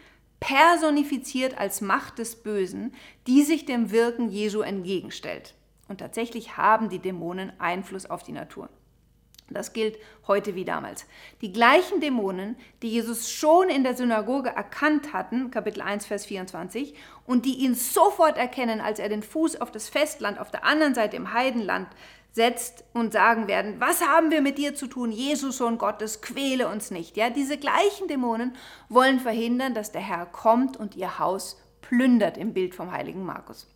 personifiziert 0.44 1.56
als 1.56 1.80
Macht 1.80 2.18
des 2.18 2.36
Bösen, 2.36 2.94
die 3.26 3.42
sich 3.42 3.64
dem 3.64 3.90
Wirken 3.90 4.28
Jesu 4.28 4.60
entgegenstellt. 4.60 5.54
Und 5.88 5.98
tatsächlich 5.98 6.58
haben 6.58 6.90
die 6.90 6.98
Dämonen 6.98 7.58
Einfluss 7.58 8.04
auf 8.04 8.22
die 8.22 8.32
Natur. 8.32 8.68
Das 9.48 9.72
gilt 9.72 9.98
heute 10.26 10.54
wie 10.54 10.66
damals. 10.66 11.06
Die 11.40 11.52
gleichen 11.52 12.00
Dämonen, 12.00 12.56
die 12.82 12.90
Jesus 12.90 13.30
schon 13.30 13.70
in 13.70 13.84
der 13.84 13.94
Synagoge 13.96 14.50
erkannt 14.50 15.14
hatten, 15.14 15.50
Kapitel 15.50 15.80
1, 15.80 16.04
Vers 16.04 16.26
24, 16.26 16.94
und 17.26 17.46
die 17.46 17.56
ihn 17.56 17.74
sofort 17.74 18.36
erkennen, 18.36 18.82
als 18.82 18.98
er 18.98 19.08
den 19.08 19.22
Fuß 19.22 19.62
auf 19.62 19.70
das 19.70 19.88
Festland 19.88 20.38
auf 20.38 20.50
der 20.50 20.64
anderen 20.64 20.94
Seite 20.94 21.16
im 21.16 21.32
Heidenland 21.32 21.88
setzt 22.34 22.84
und 22.92 23.12
sagen 23.12 23.46
werden, 23.46 23.76
was 23.78 24.04
haben 24.04 24.32
wir 24.32 24.42
mit 24.42 24.58
dir 24.58 24.74
zu 24.74 24.88
tun, 24.88 25.12
Jesus, 25.12 25.58
Sohn 25.58 25.78
Gottes, 25.78 26.20
quäle 26.20 26.68
uns 26.68 26.90
nicht. 26.90 27.16
Ja, 27.16 27.30
diese 27.30 27.58
gleichen 27.58 28.08
Dämonen 28.08 28.56
wollen 28.88 29.20
verhindern, 29.20 29.72
dass 29.72 29.92
der 29.92 30.00
Herr 30.00 30.26
kommt 30.26 30.76
und 30.76 30.96
ihr 30.96 31.20
Haus 31.20 31.62
plündert 31.80 32.36
im 32.36 32.52
Bild 32.52 32.74
vom 32.74 32.90
heiligen 32.90 33.24
Markus. 33.24 33.68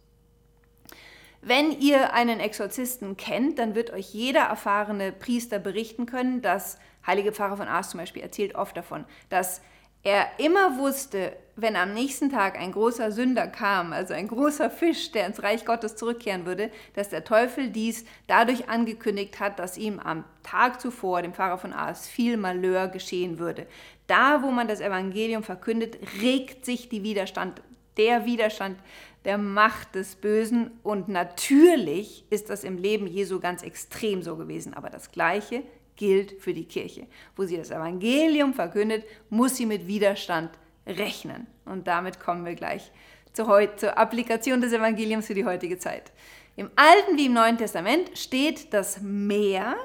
Wenn 1.40 1.70
ihr 1.70 2.14
einen 2.14 2.40
Exorzisten 2.40 3.16
kennt, 3.16 3.60
dann 3.60 3.76
wird 3.76 3.92
euch 3.92 4.12
jeder 4.12 4.40
erfahrene 4.40 5.12
Priester 5.12 5.60
berichten 5.60 6.04
können, 6.06 6.42
dass 6.42 6.78
Heilige 7.06 7.32
Pfarrer 7.32 7.56
von 7.56 7.68
Ars 7.68 7.90
zum 7.90 8.00
Beispiel 8.00 8.22
erzählt 8.22 8.56
oft 8.56 8.76
davon, 8.76 9.04
dass 9.30 9.62
er 10.02 10.26
immer 10.38 10.78
wusste, 10.78 11.36
wenn 11.56 11.74
am 11.74 11.92
nächsten 11.92 12.30
Tag 12.30 12.56
ein 12.56 12.70
großer 12.70 13.10
Sünder 13.10 13.48
kam, 13.48 13.92
also 13.92 14.14
ein 14.14 14.28
großer 14.28 14.70
Fisch, 14.70 15.10
der 15.10 15.26
ins 15.26 15.42
Reich 15.42 15.64
Gottes 15.64 15.96
zurückkehren 15.96 16.46
würde, 16.46 16.70
dass 16.94 17.08
der 17.08 17.24
Teufel 17.24 17.70
dies 17.70 18.04
dadurch 18.28 18.68
angekündigt 18.68 19.40
hat, 19.40 19.58
dass 19.58 19.76
ihm 19.76 19.98
am 19.98 20.24
Tag 20.44 20.80
zuvor, 20.80 21.20
dem 21.20 21.34
Pfarrer 21.34 21.58
von 21.58 21.72
Ars, 21.72 22.06
viel 22.06 22.36
Malheur 22.36 22.86
geschehen 22.86 23.40
würde. 23.40 23.66
Da, 24.06 24.42
wo 24.42 24.52
man 24.52 24.68
das 24.68 24.80
Evangelium 24.80 25.42
verkündet, 25.42 25.98
regt 26.22 26.64
sich 26.64 26.88
die 26.88 27.02
Widerstand, 27.02 27.60
der 27.96 28.24
Widerstand 28.24 28.78
der 29.24 29.36
Macht 29.36 29.96
des 29.96 30.14
Bösen. 30.14 30.70
Und 30.84 31.08
natürlich 31.08 32.24
ist 32.30 32.50
das 32.50 32.62
im 32.62 32.78
Leben 32.78 33.06
Jesu 33.08 33.40
ganz 33.40 33.64
extrem 33.64 34.22
so 34.22 34.36
gewesen. 34.36 34.74
Aber 34.74 34.90
das 34.90 35.10
Gleiche 35.10 35.64
gilt 35.98 36.40
für 36.40 36.54
die 36.54 36.64
Kirche. 36.64 37.06
Wo 37.36 37.44
sie 37.44 37.58
das 37.58 37.70
Evangelium 37.70 38.54
verkündet, 38.54 39.04
muss 39.28 39.56
sie 39.56 39.66
mit 39.66 39.86
Widerstand 39.86 40.50
rechnen. 40.86 41.46
Und 41.66 41.86
damit 41.86 42.18
kommen 42.18 42.46
wir 42.46 42.54
gleich 42.54 42.90
zur, 43.34 43.76
zur 43.76 43.98
Applikation 43.98 44.62
des 44.62 44.72
Evangeliums 44.72 45.26
für 45.26 45.34
die 45.34 45.44
heutige 45.44 45.78
Zeit. 45.78 46.12
Im 46.56 46.70
Alten 46.74 47.18
wie 47.18 47.26
im 47.26 47.34
Neuen 47.34 47.58
Testament 47.58 48.16
steht 48.18 48.72
das 48.72 49.00
Meer, 49.00 49.76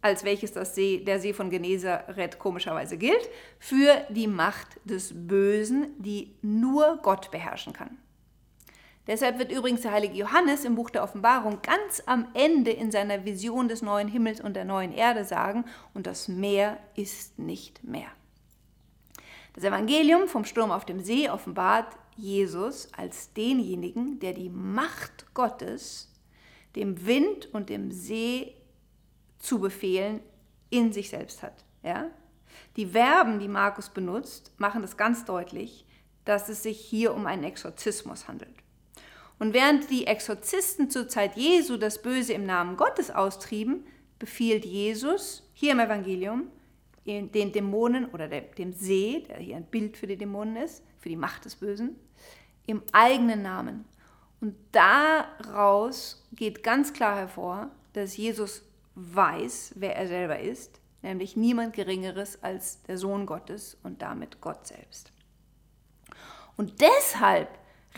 als 0.00 0.22
welches 0.22 0.52
das 0.52 0.74
See, 0.74 0.98
der 0.98 1.18
See 1.18 1.32
von 1.32 1.50
Genezareth 1.50 2.38
komischerweise 2.38 2.96
gilt, 2.98 3.28
für 3.58 4.06
die 4.10 4.28
Macht 4.28 4.78
des 4.84 5.12
Bösen, 5.14 5.94
die 5.98 6.36
nur 6.42 6.98
Gott 7.02 7.30
beherrschen 7.30 7.72
kann. 7.72 7.98
Deshalb 9.08 9.38
wird 9.38 9.50
übrigens 9.50 9.80
der 9.80 9.92
heilige 9.92 10.14
Johannes 10.14 10.66
im 10.66 10.74
Buch 10.74 10.90
der 10.90 11.02
Offenbarung 11.02 11.62
ganz 11.62 12.02
am 12.04 12.28
Ende 12.34 12.70
in 12.70 12.92
seiner 12.92 13.24
Vision 13.24 13.66
des 13.66 13.80
neuen 13.80 14.06
Himmels 14.06 14.40
und 14.40 14.54
der 14.54 14.66
neuen 14.66 14.92
Erde 14.92 15.24
sagen, 15.24 15.64
und 15.94 16.06
das 16.06 16.28
Meer 16.28 16.78
ist 16.94 17.38
nicht 17.38 17.82
mehr. 17.82 18.08
Das 19.54 19.64
Evangelium 19.64 20.28
vom 20.28 20.44
Sturm 20.44 20.70
auf 20.70 20.84
dem 20.84 21.00
See 21.00 21.30
offenbart 21.30 21.96
Jesus 22.16 22.92
als 22.92 23.32
denjenigen, 23.32 24.20
der 24.20 24.34
die 24.34 24.50
Macht 24.50 25.32
Gottes 25.32 26.12
dem 26.76 27.06
Wind 27.06 27.52
und 27.54 27.70
dem 27.70 27.90
See 27.90 28.54
zu 29.38 29.58
befehlen 29.58 30.20
in 30.68 30.92
sich 30.92 31.08
selbst 31.08 31.42
hat. 31.42 31.64
Ja? 31.82 32.10
Die 32.76 32.86
Verben, 32.86 33.40
die 33.40 33.48
Markus 33.48 33.88
benutzt, 33.88 34.52
machen 34.58 34.82
das 34.82 34.98
ganz 34.98 35.24
deutlich, 35.24 35.86
dass 36.26 36.50
es 36.50 36.62
sich 36.62 36.78
hier 36.78 37.14
um 37.14 37.26
einen 37.26 37.44
Exorzismus 37.44 38.28
handelt. 38.28 38.54
Und 39.38 39.54
während 39.54 39.90
die 39.90 40.06
Exorzisten 40.06 40.90
zur 40.90 41.08
Zeit 41.08 41.36
Jesu 41.36 41.76
das 41.76 42.02
Böse 42.02 42.32
im 42.32 42.44
Namen 42.44 42.76
Gottes 42.76 43.10
austrieben, 43.10 43.84
befiehlt 44.18 44.64
Jesus 44.64 45.48
hier 45.54 45.72
im 45.72 45.80
Evangelium 45.80 46.50
den 47.06 47.52
Dämonen 47.52 48.06
oder 48.06 48.28
dem 48.28 48.72
See, 48.72 49.24
der 49.28 49.38
hier 49.38 49.56
ein 49.56 49.64
Bild 49.64 49.96
für 49.96 50.06
die 50.06 50.18
Dämonen 50.18 50.56
ist, 50.56 50.82
für 50.98 51.08
die 51.08 51.16
Macht 51.16 51.44
des 51.44 51.56
Bösen, 51.56 51.96
im 52.66 52.82
eigenen 52.92 53.42
Namen. 53.42 53.84
Und 54.40 54.54
daraus 54.72 56.26
geht 56.32 56.62
ganz 56.62 56.92
klar 56.92 57.16
hervor, 57.16 57.70
dass 57.94 58.16
Jesus 58.16 58.62
weiß, 58.94 59.74
wer 59.76 59.96
er 59.96 60.06
selber 60.06 60.38
ist, 60.38 60.80
nämlich 61.02 61.36
niemand 61.36 61.74
Geringeres 61.74 62.42
als 62.42 62.82
der 62.82 62.98
Sohn 62.98 63.24
Gottes 63.24 63.78
und 63.82 64.02
damit 64.02 64.40
Gott 64.40 64.66
selbst. 64.66 65.12
Und 66.56 66.80
deshalb 66.80 67.48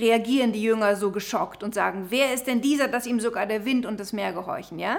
reagieren 0.00 0.52
die 0.52 0.62
Jünger 0.62 0.96
so 0.96 1.10
geschockt 1.10 1.62
und 1.62 1.74
sagen, 1.74 2.06
wer 2.08 2.34
ist 2.34 2.46
denn 2.46 2.60
dieser, 2.60 2.88
dass 2.88 3.06
ihm 3.06 3.20
sogar 3.20 3.46
der 3.46 3.64
Wind 3.64 3.86
und 3.86 4.00
das 4.00 4.12
Meer 4.12 4.32
gehorchen, 4.32 4.78
ja? 4.78 4.98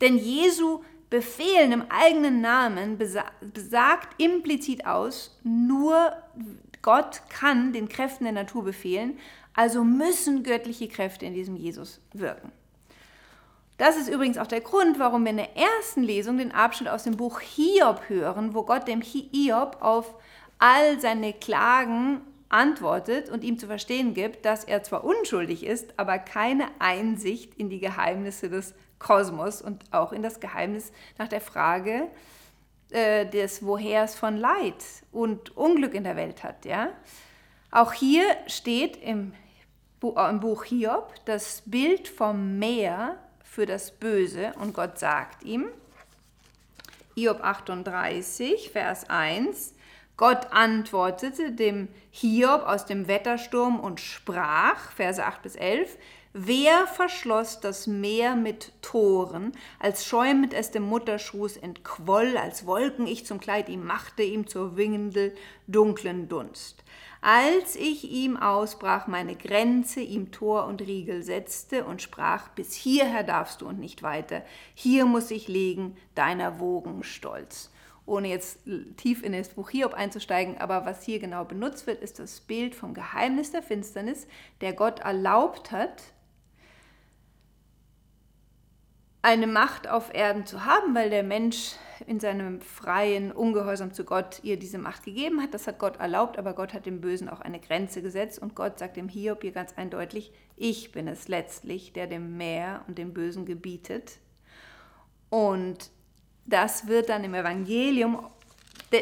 Denn 0.00 0.18
Jesu 0.18 0.80
Befehlen 1.14 1.70
im 1.70 1.84
eigenen 1.90 2.40
Namen 2.40 2.98
besagt 2.98 4.20
implizit 4.20 4.84
aus, 4.84 5.38
nur 5.44 6.12
Gott 6.82 7.22
kann 7.28 7.72
den 7.72 7.88
Kräften 7.88 8.24
der 8.24 8.32
Natur 8.32 8.64
befehlen, 8.64 9.18
also 9.54 9.84
müssen 9.84 10.42
göttliche 10.42 10.88
Kräfte 10.88 11.24
in 11.24 11.32
diesem 11.32 11.54
Jesus 11.54 12.00
wirken. 12.12 12.50
Das 13.78 13.96
ist 13.96 14.08
übrigens 14.08 14.38
auch 14.38 14.48
der 14.48 14.60
Grund, 14.60 14.98
warum 14.98 15.22
wir 15.22 15.30
in 15.30 15.36
der 15.36 15.56
ersten 15.56 16.02
Lesung 16.02 16.38
den 16.38 16.50
Abschnitt 16.50 16.88
aus 16.88 17.04
dem 17.04 17.16
Buch 17.16 17.38
Hiob 17.38 18.08
hören, 18.08 18.52
wo 18.52 18.64
Gott 18.64 18.88
dem 18.88 19.00
Hiob 19.00 19.76
auf 19.82 20.14
all 20.58 21.00
seine 21.00 21.32
Klagen 21.32 22.22
antwortet 22.54 23.30
und 23.30 23.42
ihm 23.42 23.58
zu 23.58 23.66
verstehen 23.66 24.14
gibt, 24.14 24.46
dass 24.46 24.62
er 24.62 24.84
zwar 24.84 25.02
unschuldig 25.02 25.66
ist, 25.66 25.98
aber 25.98 26.18
keine 26.18 26.68
Einsicht 26.78 27.54
in 27.56 27.68
die 27.68 27.80
Geheimnisse 27.80 28.48
des 28.48 28.74
Kosmos 29.00 29.60
und 29.60 29.84
auch 29.90 30.12
in 30.12 30.22
das 30.22 30.38
Geheimnis 30.38 30.92
nach 31.18 31.26
der 31.26 31.40
Frage 31.40 32.08
äh, 32.90 33.26
des 33.26 33.64
Wohers 33.66 34.14
von 34.14 34.36
Leid 34.36 34.84
und 35.10 35.56
Unglück 35.56 35.94
in 35.94 36.04
der 36.04 36.14
Welt 36.14 36.44
hat. 36.44 36.64
Ja? 36.64 36.90
Auch 37.72 37.92
hier 37.92 38.24
steht 38.46 38.96
im, 38.98 39.34
im 40.00 40.40
Buch 40.40 40.62
Hiob 40.62 41.12
das 41.24 41.62
Bild 41.66 42.06
vom 42.06 42.60
Meer 42.60 43.16
für 43.42 43.66
das 43.66 43.90
Böse 43.90 44.52
und 44.60 44.74
Gott 44.74 45.00
sagt 45.00 45.42
ihm, 45.42 45.66
Hiob 47.16 47.42
38, 47.42 48.70
Vers 48.70 49.10
1, 49.10 49.73
Gott 50.16 50.52
antwortete 50.52 51.52
dem 51.52 51.88
Hiob 52.10 52.62
aus 52.66 52.86
dem 52.86 53.08
Wettersturm 53.08 53.80
und 53.80 54.00
sprach, 54.00 54.92
Verse 54.92 55.24
8 55.24 55.42
bis 55.42 55.56
11, 55.56 55.96
Wer 56.36 56.88
verschloss 56.88 57.60
das 57.60 57.86
Meer 57.86 58.34
mit 58.34 58.72
Toren, 58.82 59.52
als 59.78 60.04
schäumend 60.04 60.52
es 60.52 60.72
dem 60.72 60.82
Mutterschoß 60.82 61.58
entquoll, 61.58 62.36
als 62.36 62.66
Wolken 62.66 63.06
ich 63.06 63.24
zum 63.24 63.38
Kleid 63.38 63.68
ihm 63.68 63.84
machte, 63.84 64.24
ihm 64.24 64.48
zur 64.48 64.76
Windel 64.76 65.34
dunklen 65.68 66.28
Dunst? 66.28 66.84
als 67.26 67.74
ich 67.74 68.10
ihm 68.10 68.36
ausbrach, 68.36 69.06
meine 69.06 69.34
Grenze, 69.34 70.00
ihm 70.00 70.30
Tor 70.30 70.66
und 70.66 70.82
Riegel 70.82 71.22
setzte 71.22 71.86
und 71.86 72.02
sprach, 72.02 72.48
bis 72.50 72.74
hierher 72.74 73.22
darfst 73.22 73.62
du 73.62 73.66
und 73.66 73.80
nicht 73.80 74.02
weiter, 74.02 74.42
hier 74.74 75.06
muss 75.06 75.30
ich 75.30 75.48
legen, 75.48 75.96
deiner 76.14 76.60
Wogen 76.60 77.02
stolz. 77.02 77.70
Ohne 78.06 78.28
jetzt 78.28 78.60
tief 78.96 79.22
in 79.22 79.32
das 79.32 79.48
Buch 79.48 79.70
Hiob 79.70 79.94
einzusteigen, 79.94 80.58
aber 80.58 80.84
was 80.84 81.02
hier 81.02 81.18
genau 81.18 81.44
benutzt 81.44 81.86
wird, 81.86 82.02
ist 82.02 82.18
das 82.18 82.40
Bild 82.40 82.74
vom 82.74 82.92
Geheimnis 82.92 83.50
der 83.50 83.62
Finsternis, 83.62 84.26
der 84.60 84.74
Gott 84.74 85.00
erlaubt 85.00 85.72
hat, 85.72 86.02
eine 89.24 89.46
Macht 89.46 89.88
auf 89.88 90.12
Erden 90.12 90.44
zu 90.44 90.66
haben, 90.66 90.94
weil 90.94 91.08
der 91.08 91.22
Mensch 91.22 91.76
in 92.06 92.20
seinem 92.20 92.60
freien 92.60 93.32
Ungehorsam 93.32 93.94
zu 93.94 94.04
Gott 94.04 94.40
ihr 94.42 94.58
diese 94.58 94.76
Macht 94.76 95.04
gegeben 95.04 95.40
hat. 95.40 95.54
Das 95.54 95.66
hat 95.66 95.78
Gott 95.78 95.96
erlaubt, 95.96 96.38
aber 96.38 96.52
Gott 96.52 96.74
hat 96.74 96.84
dem 96.84 97.00
Bösen 97.00 97.30
auch 97.30 97.40
eine 97.40 97.58
Grenze 97.58 98.02
gesetzt 98.02 98.38
und 98.38 98.54
Gott 98.54 98.78
sagt 98.78 98.98
dem 98.98 99.08
Hiob 99.08 99.40
hier 99.40 99.52
ganz 99.52 99.72
eindeutig, 99.76 100.30
ich 100.56 100.92
bin 100.92 101.08
es 101.08 101.26
letztlich, 101.28 101.94
der 101.94 102.06
dem 102.06 102.36
Meer 102.36 102.84
und 102.86 102.98
dem 102.98 103.14
Bösen 103.14 103.46
gebietet. 103.46 104.18
Und 105.30 105.90
das 106.46 106.86
wird 106.86 107.08
dann 107.08 107.24
im 107.24 107.34
Evangelium, 107.34 108.26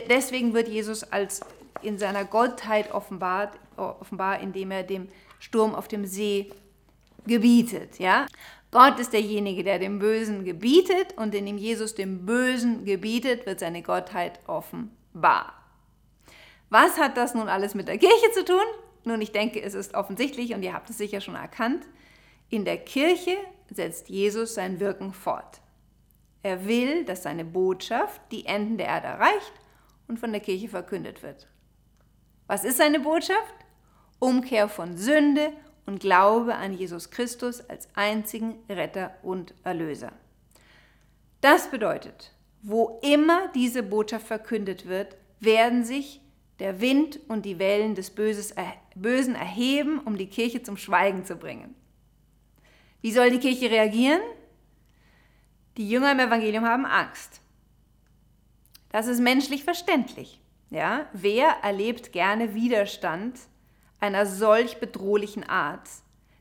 deswegen 0.09 0.55
wird 0.55 0.69
Jesus 0.69 1.03
als 1.05 1.41
in 1.83 1.99
seiner 1.99 2.25
Gottheit 2.25 2.93
offenbart, 2.93 3.59
offenbar, 3.77 4.41
indem 4.41 4.71
er 4.71 4.83
dem 4.83 5.09
Sturm 5.39 5.75
auf 5.75 5.89
dem 5.89 6.07
See 6.07 6.51
gebietet, 7.27 7.99
ja. 7.99 8.27
Gott 8.71 8.99
ist 8.99 9.13
derjenige, 9.13 9.65
der 9.65 9.79
dem 9.79 9.99
Bösen 9.99 10.45
gebietet 10.45 11.15
und 11.17 11.35
indem 11.35 11.59
Jesus 11.59 11.95
dem 11.95 12.25
Bösen 12.25 12.87
gebietet, 12.87 13.45
wird 13.45 13.61
seine 13.61 13.83
Gottheit 13.83 14.41
offenbar. 14.47 15.53
Was 16.71 16.99
hat 16.99 17.19
das 17.19 17.35
nun 17.35 17.49
alles 17.49 17.75
mit 17.75 17.87
der 17.87 17.99
Kirche 17.99 18.31
zu 18.33 18.47
tun? 18.47 18.65
Nun, 19.05 19.21
ich 19.21 19.33
denke, 19.33 19.61
es 19.61 19.75
ist 19.75 19.95
offensichtlich 19.95 20.55
und 20.55 20.63
ihr 20.63 20.73
habt 20.73 20.89
es 20.89 20.97
sicher 20.97 21.21
schon 21.21 21.35
erkannt. 21.35 21.85
In 22.49 22.65
der 22.65 22.79
Kirche 22.79 23.37
setzt 23.71 24.09
Jesus 24.09 24.55
sein 24.55 24.81
Wirken 24.81 25.13
fort. 25.13 25.61
Er 26.43 26.67
will, 26.67 27.05
dass 27.05 27.23
seine 27.23 27.45
Botschaft 27.45 28.21
die 28.31 28.47
Enden 28.47 28.79
der 28.79 28.87
Erde 28.87 29.07
erreicht 29.07 29.53
und 30.09 30.19
von 30.19 30.33
der 30.33 30.41
Kirche 30.41 30.69
verkündet 30.69 31.23
wird. 31.23 31.49
Was 32.47 32.65
ist 32.65 32.79
seine 32.79 33.01
Botschaft? 33.01 33.55
Umkehr 34.19 34.69
von 34.69 34.97
Sünde 34.97 35.53
und 35.87 36.01
Glaube 36.01 36.55
an 36.55 36.73
Jesus 36.75 37.11
Christus 37.11 37.61
als 37.69 37.89
einzigen 37.95 38.57
Retter 38.69 39.15
und 39.23 39.55
Erlöser. 39.65 40.13
Das 41.41 41.71
bedeutet, 41.71 42.33
wo 42.63 43.01
immer 43.03 43.49
diese 43.55 43.83
Botschaft 43.83 44.27
verkündet 44.27 44.87
wird, 44.87 45.17
werden 45.41 45.85
sich 45.85 46.21
der 46.61 46.81
Wind 46.81 47.19
und 47.29 47.45
die 47.45 47.59
Wellen 47.59 47.97
des 47.97 48.11
Bösen 48.11 49.35
erheben, 49.35 49.99
um 49.99 50.17
die 50.17 50.29
Kirche 50.29 50.63
zum 50.63 50.77
Schweigen 50.77 51.25
zu 51.25 51.35
bringen. 51.35 51.75
Wie 53.01 53.11
soll 53.11 53.31
die 53.31 53.41
Kirche 53.41 53.69
reagieren? 53.69 54.21
Die 55.77 55.89
Jünger 55.89 56.13
im 56.13 56.21
Evangelium 56.21 56.65
haben 56.65 56.87
Angst. 56.87 57.41
Das 58.91 59.07
ist 59.07 59.21
menschlich 59.21 59.65
verständlich. 59.65 60.41
Ja? 60.71 61.07
Wer 61.13 61.47
erlebt 61.63 62.13
gerne 62.13 62.55
Widerstand 62.55 63.39
einer 64.03 64.27
solch 64.27 64.79
bedrohlichen 64.79 65.45
Art. 65.45 65.89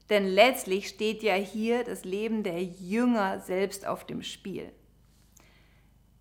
Denn 0.09 0.25
letztlich 0.25 0.89
steht 0.89 1.23
ja 1.23 1.35
hier 1.35 1.83
das 1.83 2.03
Leben 2.03 2.43
der 2.43 2.61
Jünger 2.61 3.39
selbst 3.39 3.85
auf 3.85 4.05
dem 4.05 4.23
Spiel. 4.23 4.73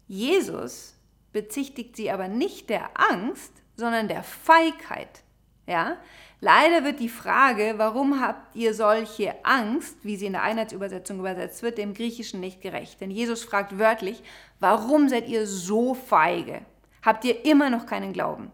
Jesus 0.07 0.95
bezichtigt 1.33 1.97
sie 1.97 2.11
aber 2.11 2.29
nicht 2.29 2.69
der 2.69 2.90
Angst, 3.11 3.52
sondern 3.75 4.07
der 4.07 4.23
Feigheit. 4.23 5.23
Ja? 5.71 5.99
Leider 6.41 6.85
wird 6.85 6.99
die 6.99 7.09
Frage, 7.09 7.75
warum 7.77 8.21
habt 8.21 8.57
ihr 8.57 8.75
solche 8.75 9.45
Angst, 9.45 9.99
wie 10.03 10.17
sie 10.17 10.27
in 10.27 10.33
der 10.33 10.43
Einheitsübersetzung 10.43 11.21
übersetzt 11.21 11.62
wird, 11.62 11.79
dem 11.79 11.95
Griechischen 11.95 12.41
nicht 12.41 12.61
gerecht. 12.61 13.01
Denn 13.01 13.11
Jesus 13.12 13.44
fragt 13.44 13.79
wörtlich, 13.79 14.21
warum 14.59 15.09
seid 15.09 15.29
ihr 15.29 15.47
so 15.47 15.94
feige? 15.94 16.62
Habt 17.05 17.25
ihr 17.25 17.44
immer 17.44 17.71
noch 17.71 17.87
keinen 17.87 18.12
Glauben? 18.12 18.51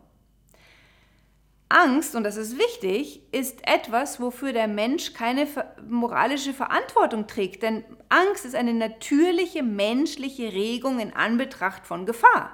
Angst, 1.71 2.15
und 2.15 2.25
das 2.25 2.37
ist 2.37 2.59
wichtig, 2.59 3.23
ist 3.33 3.67
etwas, 3.67 4.21
wofür 4.21 4.53
der 4.53 4.69
Mensch 4.69 5.15
keine 5.15 5.49
moralische 5.89 6.53
Verantwortung 6.53 7.27
trägt. 7.27 7.63
Denn 7.63 7.83
Angst 8.11 8.45
ist 8.45 8.55
eine 8.55 8.75
natürliche 8.75 9.63
menschliche 9.63 10.53
Regung 10.53 11.01
in 11.01 11.15
Anbetracht 11.15 11.87
von 11.87 12.05
Gefahr. 12.05 12.51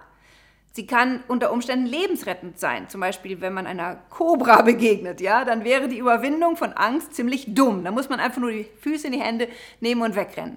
Sie 0.74 0.86
kann 0.86 1.22
unter 1.28 1.52
Umständen 1.52 1.84
lebensrettend 1.84 2.58
sein. 2.58 2.88
Zum 2.88 3.02
Beispiel, 3.02 3.42
wenn 3.42 3.52
man 3.52 3.66
einer 3.66 3.96
Kobra 4.08 4.62
begegnet, 4.62 5.20
ja, 5.20 5.44
dann 5.44 5.64
wäre 5.64 5.86
die 5.86 5.98
Überwindung 5.98 6.56
von 6.56 6.72
Angst 6.72 7.14
ziemlich 7.14 7.54
dumm. 7.54 7.84
Da 7.84 7.90
muss 7.90 8.08
man 8.08 8.20
einfach 8.20 8.40
nur 8.40 8.50
die 8.50 8.66
Füße 8.80 9.06
in 9.06 9.12
die 9.12 9.20
Hände 9.20 9.48
nehmen 9.80 10.00
und 10.00 10.16
wegrennen. 10.16 10.56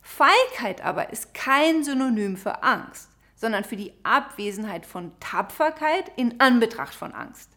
Feigheit 0.00 0.82
aber 0.82 1.12
ist 1.12 1.34
kein 1.34 1.84
Synonym 1.84 2.38
für 2.38 2.62
Angst, 2.62 3.10
sondern 3.36 3.64
für 3.64 3.76
die 3.76 3.92
Abwesenheit 4.02 4.86
von 4.86 5.12
Tapferkeit 5.20 6.10
in 6.16 6.40
Anbetracht 6.40 6.94
von 6.94 7.12
Angst. 7.12 7.50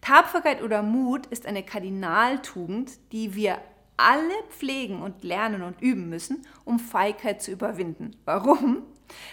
Tapferkeit 0.00 0.62
oder 0.62 0.82
Mut 0.82 1.26
ist 1.26 1.46
eine 1.46 1.64
Kardinaltugend, 1.64 2.92
die 3.10 3.34
wir 3.34 3.58
alle 3.96 4.34
pflegen 4.50 5.02
und 5.02 5.24
lernen 5.24 5.62
und 5.62 5.80
üben 5.80 6.08
müssen, 6.08 6.46
um 6.64 6.78
Feigheit 6.78 7.42
zu 7.42 7.50
überwinden. 7.50 8.16
Warum? 8.24 8.82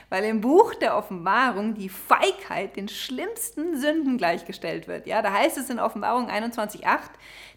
Weil 0.10 0.24
im 0.26 0.42
Buch 0.42 0.76
der 0.76 0.98
Offenbarung 0.98 1.74
die 1.74 1.90
Feigheit 1.90 2.76
den 2.76 2.88
schlimmsten 2.88 3.78
Sünden 3.80 4.18
gleichgestellt 4.18 4.88
wird. 4.88 5.08
Ja, 5.08 5.22
da 5.22 5.34
heißt 5.34 5.58
es 5.58 5.70
in 5.70 5.80
Offenbarung 5.80 6.30
21,8, 6.30 7.10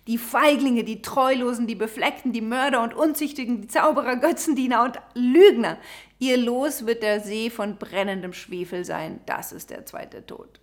die 0.07 0.19
Feiglinge, 0.19 0.85
die 0.85 1.03
Treulosen, 1.03 1.67
die 1.67 1.75
Befleckten, 1.75 2.33
die 2.33 2.41
Mörder 2.41 2.83
und 2.83 2.95
Unzüchtigen, 2.95 3.63
die 3.63 3.69
Zauberer, 3.69 4.17
Götzendiener 4.17 4.85
und 4.85 4.99
Lügner. 5.15 5.79
Ihr 6.19 6.37
Los 6.37 6.87
wird 6.87 7.03
der 7.03 7.21
See 7.21 7.51
von 7.51 7.79
brennendem 7.79 8.33
Schwefel 8.33 8.85
sein. 8.85 9.21
Das 9.27 9.53
ist 9.53 9.71
der 9.71 9.87
zweite 9.87 10.25
Tod. 10.27 10.61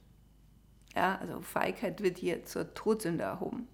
Ja, 0.95 1.17
also 1.21 1.41
Feigheit 1.41 2.01
wird 2.03 2.17
hier 2.17 2.45
zur 2.45 2.73
Todsünde 2.73 3.23
erhoben. 3.23 3.67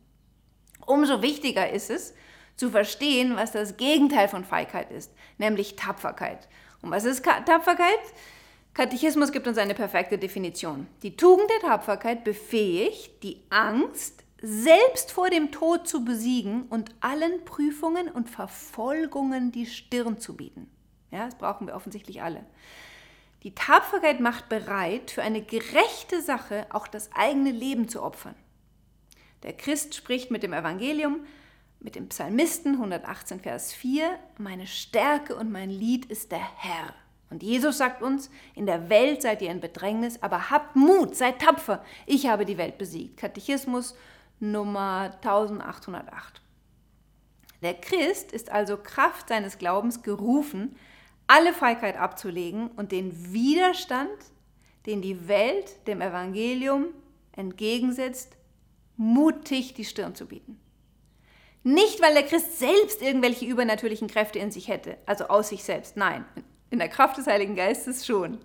Umso 0.86 1.22
wichtiger 1.22 1.70
ist 1.70 1.90
es, 1.90 2.13
zu 2.56 2.72
verstehen, 2.72 3.36
was 3.36 3.52
das 3.52 3.78
Gegenteil 3.78 4.28
von 4.28 4.44
Feigheit 4.44 4.92
ist, 4.92 5.13
nämlich 5.38 5.76
Tapferkeit. 5.76 6.48
Und 6.82 6.92
was 6.92 7.06
ist 7.06 7.24
Tapferkeit? 7.24 8.00
Katechismus 8.74 9.32
gibt 9.32 9.48
uns 9.48 9.58
eine 9.58 9.74
perfekte 9.74 10.18
Definition. 10.18 10.88
Die 11.02 11.18
Tugend 11.18 11.50
der 11.50 11.70
Tapferkeit 11.70 12.24
befähigt, 12.24 13.24
die 13.24 13.42
Angst 13.50 14.24
selbst 14.42 15.12
vor 15.12 15.30
dem 15.30 15.52
Tod 15.52 15.88
zu 15.88 16.06
besiegen 16.06 16.63
und 16.70 16.92
allen 17.00 17.44
Prüfungen 17.44 18.08
und 18.08 18.30
Verfolgungen 18.30 19.52
die 19.52 19.66
Stirn 19.66 20.20
zu 20.20 20.36
bieten. 20.36 20.70
Ja, 21.10 21.26
das 21.26 21.36
brauchen 21.36 21.68
wir 21.68 21.76
offensichtlich 21.76 22.22
alle. 22.22 22.46
Die 23.44 23.56
Tapferkeit 23.56 24.20
macht 24.20 24.50
bereit, 24.50 25.10
für 25.12 25.24
eine 25.24 25.42
gerechte 25.42 26.22
Sache 26.22 26.68
auch 26.70 26.88
das 26.88 27.10
eigene 27.13 27.52
Leben 27.52 27.88
zu 27.88 28.04
opfern. 28.04 28.36
Der 29.44 29.54
Christ 29.54 29.96
spricht 29.96 30.32
mit 30.32 30.44
dem 30.44 30.54
Evangelium, 30.54 31.26
mit 31.80 31.96
dem 31.96 32.10
Psalmisten 32.10 32.74
118, 32.74 33.40
Vers 33.40 33.74
4, 33.74 34.18
meine 34.38 34.68
Stärke 34.68 35.36
und 35.36 35.52
mein 35.52 35.70
Lied 35.70 36.06
ist 36.06 36.32
der 36.32 36.40
Herr. 36.58 36.94
Und 37.30 37.44
Jesus 37.44 37.78
sagt 37.78 38.02
uns, 38.02 38.30
in 38.56 38.66
der 38.66 38.90
Welt 38.90 39.22
seid 39.22 39.42
ihr 39.42 39.52
in 39.52 39.60
Bedrängnis, 39.60 40.22
aber 40.22 40.50
habt 40.50 40.76
Mut, 40.76 41.16
seid 41.16 41.42
tapfer, 41.42 41.84
ich 42.06 42.28
habe 42.28 42.46
die 42.46 42.58
Welt 42.58 42.78
besiegt. 42.78 43.18
Katechismus 43.18 43.96
Nummer 44.40 45.12
1808. 45.16 46.42
Der 47.62 47.74
Christ 47.74 48.32
ist 48.32 48.52
also 48.52 48.78
Kraft 48.78 49.30
seines 49.30 49.58
Glaubens 49.58 50.04
gerufen, 50.04 50.76
alle 51.26 51.54
Feigheit 51.54 51.98
abzulegen 51.98 52.70
und 52.70 52.92
den 52.92 53.34
Widerstand, 53.34 54.10
den 54.86 55.02
die 55.02 55.28
Welt 55.28 55.88
dem 55.88 56.02
Evangelium 56.02 56.86
entgegensetzt, 57.34 58.38
mutig 58.96 59.74
die 59.74 59.86
Stirn 59.86 60.16
zu 60.16 60.28
bieten. 60.28 60.60
Nicht, 61.67 62.01
weil 62.01 62.13
der 62.13 62.23
Christ 62.23 62.60
selbst 62.60 63.01
irgendwelche 63.01 63.43
übernatürlichen 63.43 64.08
Kräfte 64.08 64.39
in 64.39 64.51
sich 64.51 64.69
hätte, 64.69 64.97
also 65.06 65.25
aus 65.25 65.49
sich 65.49 65.65
selbst, 65.65 65.97
nein, 65.97 66.23
in 66.69 66.80
der 66.80 66.88
Kraft 66.88 67.17
des 67.17 67.27
Heiligen 67.27 67.58
Geistes 67.58 68.06
schon. 68.06 68.38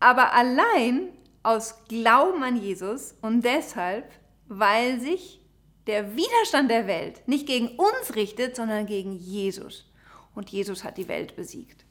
Aber 0.00 0.32
allein 0.32 1.10
aus 1.42 1.84
Glauben 1.88 2.42
an 2.42 2.56
Jesus 2.56 3.14
und 3.20 3.44
deshalb, 3.44 4.10
weil 4.46 4.98
sich 4.98 5.42
der 5.86 6.16
Widerstand 6.16 6.70
der 6.70 6.86
Welt 6.86 7.20
nicht 7.28 7.46
gegen 7.46 7.68
uns 7.76 8.14
richtet, 8.14 8.56
sondern 8.56 8.86
gegen 8.86 9.12
Jesus 9.12 9.92
und 10.34 10.48
Jesus 10.48 10.84
hat 10.84 10.96
die 10.96 11.08
Welt 11.08 11.36
besiegt. 11.36 11.84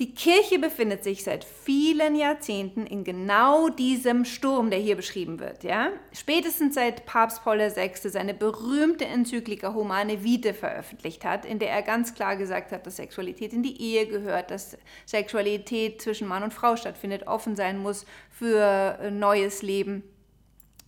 Die 0.00 0.14
Kirche 0.14 0.58
befindet 0.58 1.04
sich 1.04 1.24
seit 1.24 1.44
vielen 1.44 2.16
Jahrzehnten 2.16 2.86
in 2.86 3.04
genau 3.04 3.68
diesem 3.68 4.24
Sturm, 4.24 4.70
der 4.70 4.78
hier 4.78 4.96
beschrieben 4.96 5.38
wird. 5.38 5.62
Ja? 5.62 5.90
Spätestens 6.14 6.74
seit 6.74 7.04
Papst 7.04 7.44
Paul 7.44 7.58
VI. 7.58 7.90
seine 8.08 8.32
berühmte 8.32 9.04
Enzyklika 9.04 9.74
Humane 9.74 10.24
Vitae 10.24 10.54
veröffentlicht 10.54 11.26
hat, 11.26 11.44
in 11.44 11.58
der 11.58 11.68
er 11.68 11.82
ganz 11.82 12.14
klar 12.14 12.36
gesagt 12.36 12.72
hat, 12.72 12.86
dass 12.86 12.96
Sexualität 12.96 13.52
in 13.52 13.62
die 13.62 13.78
Ehe 13.78 14.06
gehört, 14.06 14.50
dass 14.50 14.78
Sexualität 15.04 16.00
zwischen 16.00 16.26
Mann 16.26 16.44
und 16.44 16.54
Frau 16.54 16.76
stattfindet, 16.76 17.26
offen 17.26 17.54
sein 17.54 17.76
muss 17.76 18.06
für 18.30 18.98
äh, 19.02 19.10
neues 19.10 19.60
Leben. 19.60 20.02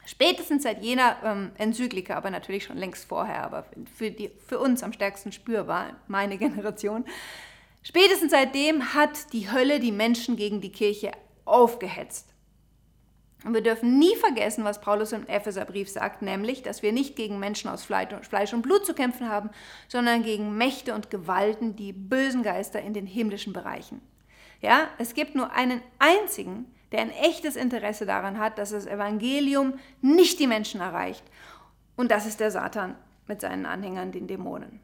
Spätestens 0.07 0.63
seit 0.63 0.83
jener 0.83 1.19
ähm, 1.23 1.51
Enzyklika, 1.59 2.17
aber 2.17 2.31
natürlich 2.31 2.65
schon 2.65 2.79
längst 2.79 3.05
vorher, 3.05 3.45
aber 3.45 3.67
für, 3.95 4.11
die, 4.11 4.31
für 4.47 4.59
uns 4.59 4.83
am 4.83 4.95
stärksten 4.95 5.33
spürbar, 5.33 5.97
meine 6.09 6.39
Generation, 6.39 7.05
Spätestens 7.83 8.31
seitdem 8.31 8.95
hat 8.95 9.33
die 9.33 9.51
Hölle 9.51 9.81
die 9.81 9.93
Menschen 9.93 10.37
gegen 10.37 10.61
die 10.61 10.73
Kirche 10.73 11.13
aufgehetzt. 11.45 12.33
Und 13.45 13.55
wir 13.55 13.61
dürfen 13.61 13.99
nie 13.99 14.15
vergessen, 14.17 14.63
was 14.63 14.81
Paulus 14.81 15.11
im 15.11 15.27
Epheserbrief 15.27 15.89
sagt, 15.89 16.23
nämlich, 16.23 16.63
dass 16.63 16.83
wir 16.83 16.93
nicht 16.93 17.17
gegen 17.17 17.41
Menschen 17.41 17.69
aus 17.69 17.83
Fleisch 17.83 18.53
und 18.53 18.63
Blut 18.63 18.87
zu 18.87 18.95
kämpfen 18.95 19.29
haben, 19.29 19.51
sondern 19.89 20.23
gegen 20.23 20.57
Mächte 20.57 20.95
und 20.95 21.11
Gewalten, 21.11 21.75
die 21.75 21.93
bösen 21.93 22.45
Geister 22.45 22.81
in 22.81 22.95
den 22.95 23.07
himmlischen 23.07 23.53
Bereichen. 23.53 24.01
Ja, 24.61 24.89
es 24.99 25.15
gibt 25.15 25.35
nur 25.35 25.51
einen 25.51 25.83
einzigen, 25.99 26.73
der 26.93 27.01
ein 27.01 27.11
echtes 27.11 27.57
Interesse 27.57 28.07
daran 28.07 28.39
hat, 28.39 28.59
dass 28.59 28.71
das 28.71 28.87
Evangelium 28.87 29.75
nicht 30.01 30.39
die 30.39 30.47
Menschen 30.47 30.81
erreicht. 30.81 31.25
Und 31.97 32.13
das 32.13 32.27
ist 32.27 32.39
der 32.39 32.53
Satan 32.53 32.95
mit 33.27 33.41
seinen 33.41 33.67
Anhängern, 33.67 34.13
den 34.13 34.29
Dämonen. 34.29 34.79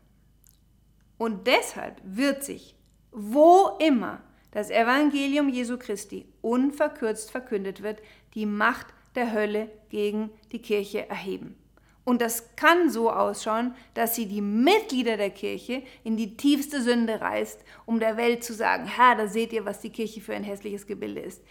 Und 1.17 1.47
deshalb 1.47 2.01
wird 2.03 2.43
sich 2.43 2.78
wo 3.19 3.71
immer 3.81 4.21
das 4.53 4.71
Evangelium 4.71 5.49
Jesu 5.49 5.77
Christi 5.77 6.27
unverkürzt 6.41 7.31
verkündet 7.31 7.83
wird, 7.83 8.01
die 8.35 8.47
Macht 8.47 8.87
der 9.15 9.33
Hölle 9.33 9.69
gegen 9.91 10.31
die 10.53 10.63
Kirche 10.63 11.09
erheben. 11.09 11.57
Und 12.05 12.23
das 12.23 12.57
kann 12.57 12.89
so 12.89 13.11
ausschauen, 13.11 13.75
dass 13.93 14.15
sie 14.15 14.27
die 14.27 14.41
Mitglieder 14.41 15.17
der 15.17 15.31
Kirche 15.31 15.83
in 16.05 16.17
die 16.17 16.37
tiefste 16.37 16.81
Sünde 16.81 17.21
reißt, 17.21 17.63
um 17.85 18.01
der 18.01 18.17
Welt 18.17 18.43
zu 18.45 18.55
sagen, 18.55 18.87
Herr, 18.87 19.17
da 19.17 19.27
seht 19.27 19.53
ihr, 19.53 19.67
was 19.67 19.81
die 19.81 19.91
Kirche 19.91 20.21
für 20.21 20.35
ein 20.35 20.45
hässliches 20.45 20.87
Gebilde 20.87 21.21
ist. 21.21 21.43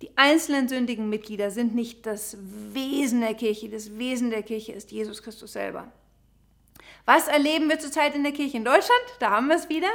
Die 0.00 0.16
einzelnen 0.16 0.68
sündigen 0.68 1.10
Mitglieder 1.10 1.50
sind 1.50 1.74
nicht 1.74 2.06
das 2.06 2.38
Wesen 2.72 3.20
der 3.20 3.34
Kirche. 3.34 3.68
Das 3.68 3.98
Wesen 3.98 4.30
der 4.30 4.44
Kirche 4.44 4.72
ist 4.72 4.92
Jesus 4.92 5.22
Christus 5.22 5.52
selber. 5.52 5.92
Was 7.04 7.26
erleben 7.26 7.68
wir 7.68 7.78
zurzeit 7.78 8.14
in 8.14 8.22
der 8.22 8.32
Kirche 8.32 8.56
in 8.56 8.64
Deutschland? 8.64 9.02
Da 9.18 9.30
haben 9.30 9.48
wir 9.48 9.56
es 9.56 9.68
wieder. 9.68 9.88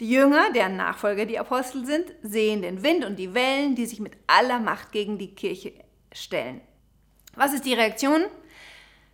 Die 0.00 0.10
Jünger, 0.10 0.52
deren 0.52 0.76
Nachfolger 0.76 1.24
die 1.24 1.38
Apostel 1.38 1.86
sind, 1.86 2.12
sehen 2.22 2.62
den 2.62 2.82
Wind 2.82 3.04
und 3.04 3.16
die 3.16 3.32
Wellen, 3.32 3.76
die 3.76 3.86
sich 3.86 4.00
mit 4.00 4.14
aller 4.26 4.58
Macht 4.58 4.90
gegen 4.90 5.18
die 5.18 5.34
Kirche 5.34 5.72
stellen. 6.12 6.60
Was 7.36 7.52
ist 7.52 7.64
die 7.64 7.74
Reaktion? 7.74 8.22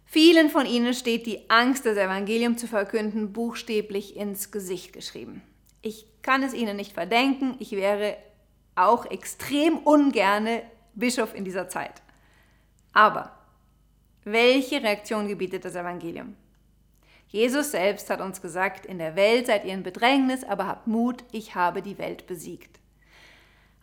Vielen 0.07 0.51
von 0.51 0.66
ihnen 0.66 0.95
steht 0.95 1.27
die 1.27 1.49
Angst, 1.51 1.87
das 1.87 1.97
Evangelium 1.97 2.57
zu 2.57 2.66
verkünden, 2.66 3.33
buchstäblich 3.33 4.16
ins 4.16 4.51
Gesicht 4.51 4.93
geschrieben. 4.93 5.43
Ich 5.83 6.07
kann 6.23 6.43
es 6.43 6.55
ihnen 6.55 6.77
nicht 6.77 6.93
verdenken, 6.93 7.55
ich 7.59 7.73
wäre 7.73 8.16
auch 8.75 9.07
extrem 9.07 9.79
ungerne 9.79 10.62
Bischof 10.95 11.35
in 11.35 11.45
dieser 11.45 11.69
Zeit. 11.69 12.03
Aber 12.93 13.38
welche 14.25 14.83
Reaktion 14.83 15.29
gebietet 15.29 15.64
das 15.64 15.77
Evangelium? 15.77 16.37
Jesus 17.31 17.71
selbst 17.71 18.11
hat 18.11 18.21
uns 18.21 18.43
gesagt, 18.43 18.85
in 18.85 18.99
der 18.99 19.14
Welt 19.14 19.47
seid 19.47 19.64
ihr 19.64 19.73
in 19.73 19.85
Bedrängnis, 19.85 20.43
aber 20.43 20.66
habt 20.66 20.88
Mut, 20.88 21.23
ich 21.31 21.55
habe 21.55 21.81
die 21.81 21.97
Welt 21.97 22.27
besiegt. 22.27 22.81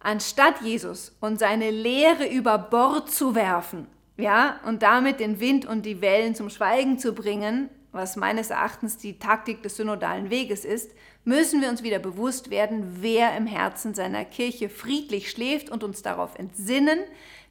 Anstatt 0.02 0.62
Jesus 0.62 1.16
und 1.22 1.40
seine 1.40 1.72
Lehre 1.72 2.28
über 2.28 2.58
Bord 2.58 3.10
zu 3.10 3.36
werfen, 3.36 3.88
ja, 4.18 4.60
und 4.66 4.84
damit 4.84 5.22
den 5.22 5.40
Wind 5.40 5.66
und 5.66 5.86
die 5.86 6.02
Wellen 6.02 6.36
zum 6.36 6.50
Schweigen 6.50 7.00
zu 7.00 7.14
bringen, 7.14 7.70
was 7.94 8.18
meines 8.18 8.50
Erachtens 8.50 8.98
die 8.98 9.18
Taktik 9.18 9.64
des 9.64 9.78
synodalen 9.78 10.30
Weges 10.30 10.66
ist, 10.66 10.92
müssen 11.24 11.62
wir 11.62 11.70
uns 11.70 11.84
wieder 11.84 12.00
bewusst 12.00 12.50
werden, 12.50 12.98
wer 13.02 13.36
im 13.38 13.48
Herzen 13.48 13.94
seiner 13.94 14.26
Kirche 14.26 14.70
friedlich 14.70 15.32
schläft 15.32 15.70
und 15.70 15.84
uns 15.84 16.02
darauf 16.02 16.38
entsinnen, 16.38 17.00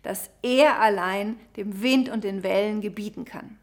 dass 0.03 0.31
er 0.43 0.79
allein 0.81 1.37
dem 1.57 1.83
Wind 1.83 2.11
und 2.11 2.23
den 2.23 2.43
Wellen 2.43 2.81
gebieten 2.81 3.25
kann. 3.25 3.59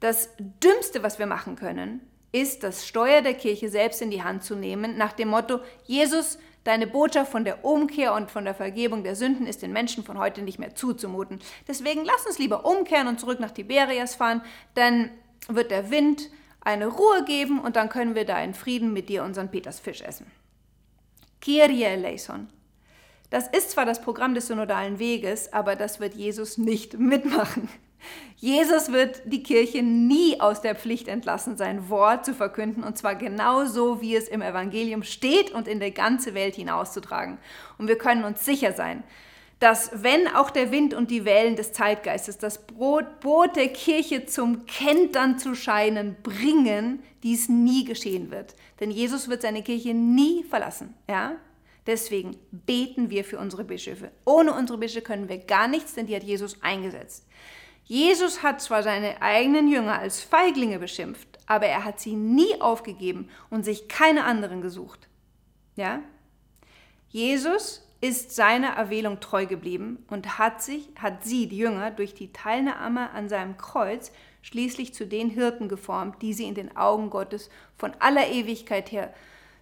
Das 0.00 0.30
Dümmste, 0.38 1.02
was 1.02 1.18
wir 1.18 1.26
machen 1.26 1.56
können, 1.56 2.00
ist, 2.32 2.62
das 2.62 2.86
Steuer 2.86 3.22
der 3.22 3.34
Kirche 3.34 3.68
selbst 3.68 4.02
in 4.02 4.10
die 4.10 4.22
Hand 4.22 4.44
zu 4.44 4.54
nehmen, 4.54 4.96
nach 4.96 5.12
dem 5.12 5.28
Motto, 5.28 5.60
Jesus, 5.84 6.38
deine 6.64 6.86
Botschaft 6.86 7.30
von 7.30 7.44
der 7.44 7.64
Umkehr 7.64 8.14
und 8.14 8.30
von 8.30 8.44
der 8.44 8.54
Vergebung 8.54 9.04
der 9.04 9.16
Sünden 9.16 9.46
ist 9.46 9.62
den 9.62 9.72
Menschen 9.72 10.04
von 10.04 10.18
heute 10.18 10.42
nicht 10.42 10.58
mehr 10.58 10.74
zuzumuten. 10.74 11.38
Deswegen 11.68 12.04
lass 12.04 12.26
uns 12.26 12.38
lieber 12.38 12.66
umkehren 12.66 13.08
und 13.08 13.20
zurück 13.20 13.40
nach 13.40 13.52
Tiberias 13.52 14.16
fahren, 14.16 14.42
dann 14.74 15.10
wird 15.48 15.70
der 15.70 15.90
Wind 15.90 16.28
eine 16.60 16.88
Ruhe 16.88 17.24
geben 17.24 17.60
und 17.60 17.76
dann 17.76 17.88
können 17.88 18.16
wir 18.16 18.24
da 18.24 18.42
in 18.42 18.52
Frieden 18.52 18.92
mit 18.92 19.08
dir 19.08 19.22
unseren 19.22 19.50
Petersfisch 19.50 20.02
essen. 20.02 20.26
Kyrie 21.40 21.84
eleison. 21.84 22.48
Das 23.30 23.48
ist 23.48 23.70
zwar 23.70 23.86
das 23.86 24.00
Programm 24.00 24.34
des 24.34 24.48
synodalen 24.48 24.98
Weges, 24.98 25.52
aber 25.52 25.76
das 25.76 26.00
wird 26.00 26.14
Jesus 26.14 26.58
nicht 26.58 26.94
mitmachen. 26.98 27.68
Jesus 28.36 28.92
wird 28.92 29.22
die 29.24 29.42
Kirche 29.42 29.82
nie 29.82 30.40
aus 30.40 30.60
der 30.60 30.74
Pflicht 30.74 31.08
entlassen, 31.08 31.56
sein 31.56 31.88
Wort 31.88 32.26
zu 32.26 32.34
verkünden, 32.34 32.84
und 32.84 32.98
zwar 32.98 33.14
genau 33.14 33.64
so, 33.64 34.00
wie 34.02 34.14
es 34.14 34.28
im 34.28 34.42
Evangelium 34.42 35.02
steht 35.02 35.50
und 35.52 35.66
in 35.66 35.80
die 35.80 35.92
ganze 35.92 36.34
Welt 36.34 36.54
hinauszutragen. 36.54 37.38
Und 37.78 37.88
wir 37.88 37.96
können 37.96 38.24
uns 38.24 38.44
sicher 38.44 38.72
sein, 38.72 39.02
dass 39.58 39.90
wenn 40.02 40.28
auch 40.28 40.50
der 40.50 40.70
Wind 40.70 40.92
und 40.92 41.10
die 41.10 41.24
Wellen 41.24 41.56
des 41.56 41.72
Zeitgeistes 41.72 42.36
das 42.36 42.66
Boot 42.66 43.56
der 43.56 43.68
Kirche 43.68 44.26
zum 44.26 44.66
Kentern 44.66 45.38
zu 45.38 45.54
scheinen 45.54 46.16
bringen, 46.22 47.02
dies 47.22 47.48
nie 47.48 47.84
geschehen 47.84 48.30
wird. 48.30 48.54
Denn 48.80 48.90
Jesus 48.90 49.28
wird 49.28 49.42
seine 49.42 49.62
Kirche 49.62 49.94
nie 49.94 50.44
verlassen. 50.44 50.94
Ja? 51.08 51.36
Deswegen 51.86 52.36
beten 52.50 53.08
wir 53.08 53.24
für 53.24 53.38
unsere 53.38 53.64
Bischöfe. 53.64 54.10
Ohne 54.26 54.52
unsere 54.52 54.78
Bischöfe 54.78 55.02
können 55.02 55.28
wir 55.28 55.38
gar 55.38 55.68
nichts, 55.68 55.94
denn 55.94 56.06
die 56.06 56.16
hat 56.16 56.24
Jesus 56.24 56.62
eingesetzt. 56.62 57.24
Jesus 57.88 58.42
hat 58.42 58.60
zwar 58.60 58.82
seine 58.82 59.22
eigenen 59.22 59.68
Jünger 59.68 59.98
als 60.00 60.20
Feiglinge 60.20 60.80
beschimpft, 60.80 61.28
aber 61.46 61.66
er 61.66 61.84
hat 61.84 62.00
sie 62.00 62.16
nie 62.16 62.60
aufgegeben 62.60 63.28
und 63.48 63.64
sich 63.64 63.86
keine 63.86 64.24
anderen 64.24 64.60
gesucht. 64.60 65.08
Ja? 65.76 66.00
Jesus 67.08 67.88
ist 68.00 68.34
seiner 68.34 68.70
Erwählung 68.70 69.20
treu 69.20 69.46
geblieben 69.46 70.04
und 70.10 70.38
hat 70.38 70.62
sich, 70.62 70.88
hat 71.00 71.24
sie, 71.24 71.46
die 71.48 71.58
Jünger, 71.58 71.92
durch 71.92 72.12
die 72.12 72.32
Teilnahme 72.32 73.10
an 73.10 73.28
seinem 73.28 73.56
Kreuz 73.56 74.10
schließlich 74.42 74.92
zu 74.92 75.06
den 75.06 75.30
Hirten 75.30 75.68
geformt, 75.68 76.20
die 76.22 76.32
sie 76.32 76.44
in 76.44 76.54
den 76.54 76.76
Augen 76.76 77.08
Gottes 77.08 77.50
von 77.76 77.94
aller 78.00 78.28
Ewigkeit 78.28 78.90
her 78.90 79.14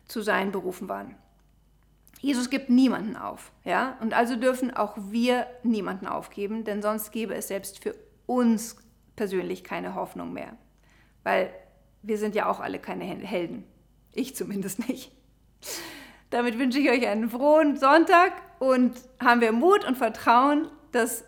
zu 0.09 0.23
sein 0.23 0.51
berufen 0.51 0.89
waren. 0.89 1.15
Jesus 2.21 2.49
gibt 2.49 2.71
niemanden 2.71 3.17
auf, 3.17 3.53
ja? 3.65 3.99
Und 4.01 4.15
also 4.15 4.37
dürfen 4.37 4.75
auch 4.75 4.97
wir 4.97 5.47
niemanden 5.63 6.07
aufgeben, 6.07 6.65
denn 6.65 6.81
sonst 6.81 7.13
gäbe 7.13 7.35
es 7.35 7.49
selbst 7.49 7.83
für 7.83 7.95
uns 8.27 8.77
persönlich 9.17 9.65
keine 9.65 9.95
Hoffnung 9.95 10.33
mehr. 10.33 10.57
Weil 11.23 11.53
wir 12.03 12.19
sind 12.19 12.35
ja 12.35 12.49
auch 12.49 12.61
alle 12.61 12.79
keine 12.79 13.05
Helden. 13.05 13.65
Ich 14.13 14.37
zumindest 14.37 14.89
nicht. 14.89 15.11
Damit 16.31 16.59
wünsche 16.59 16.79
ich 16.79 16.91
euch 16.91 17.07
einen 17.07 17.31
frohen 17.31 17.77
Sonntag 17.77 18.33
und 18.59 18.93
haben 19.21 19.41
wir 19.41 19.53
Mut 19.53 19.85
und 19.85 19.97
Vertrauen, 19.97 20.69
dass 20.93 21.25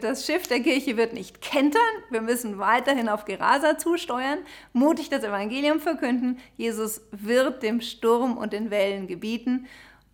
das 0.00 0.26
Schiff 0.26 0.48
der 0.48 0.60
Kirche 0.60 0.96
wird 0.96 1.12
nicht 1.12 1.40
kentern. 1.40 1.80
Wir 2.10 2.20
müssen 2.20 2.58
weiterhin 2.58 3.08
auf 3.08 3.24
Gerasa 3.24 3.78
zusteuern, 3.78 4.38
mutig 4.72 5.08
das 5.08 5.22
Evangelium 5.22 5.80
verkünden. 5.80 6.38
Jesus 6.56 7.02
wird 7.12 7.62
dem 7.62 7.80
Sturm 7.80 8.36
und 8.36 8.52
den 8.52 8.70
Wellen 8.70 9.06
gebieten. 9.06 9.66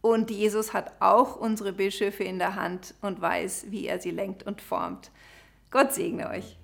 Und 0.03 0.31
Jesus 0.31 0.73
hat 0.73 1.01
auch 1.01 1.37
unsere 1.37 1.73
Bischöfe 1.73 2.25
in 2.25 2.39
der 2.39 2.57
Hand 2.57 2.95
und 3.01 3.21
weiß, 3.21 3.67
wie 3.69 3.87
er 3.87 4.01
sie 4.01 4.11
lenkt 4.11 4.43
und 4.43 4.61
formt. 4.61 5.11
Gott 5.71 5.93
segne 5.93 6.29
euch. 6.29 6.57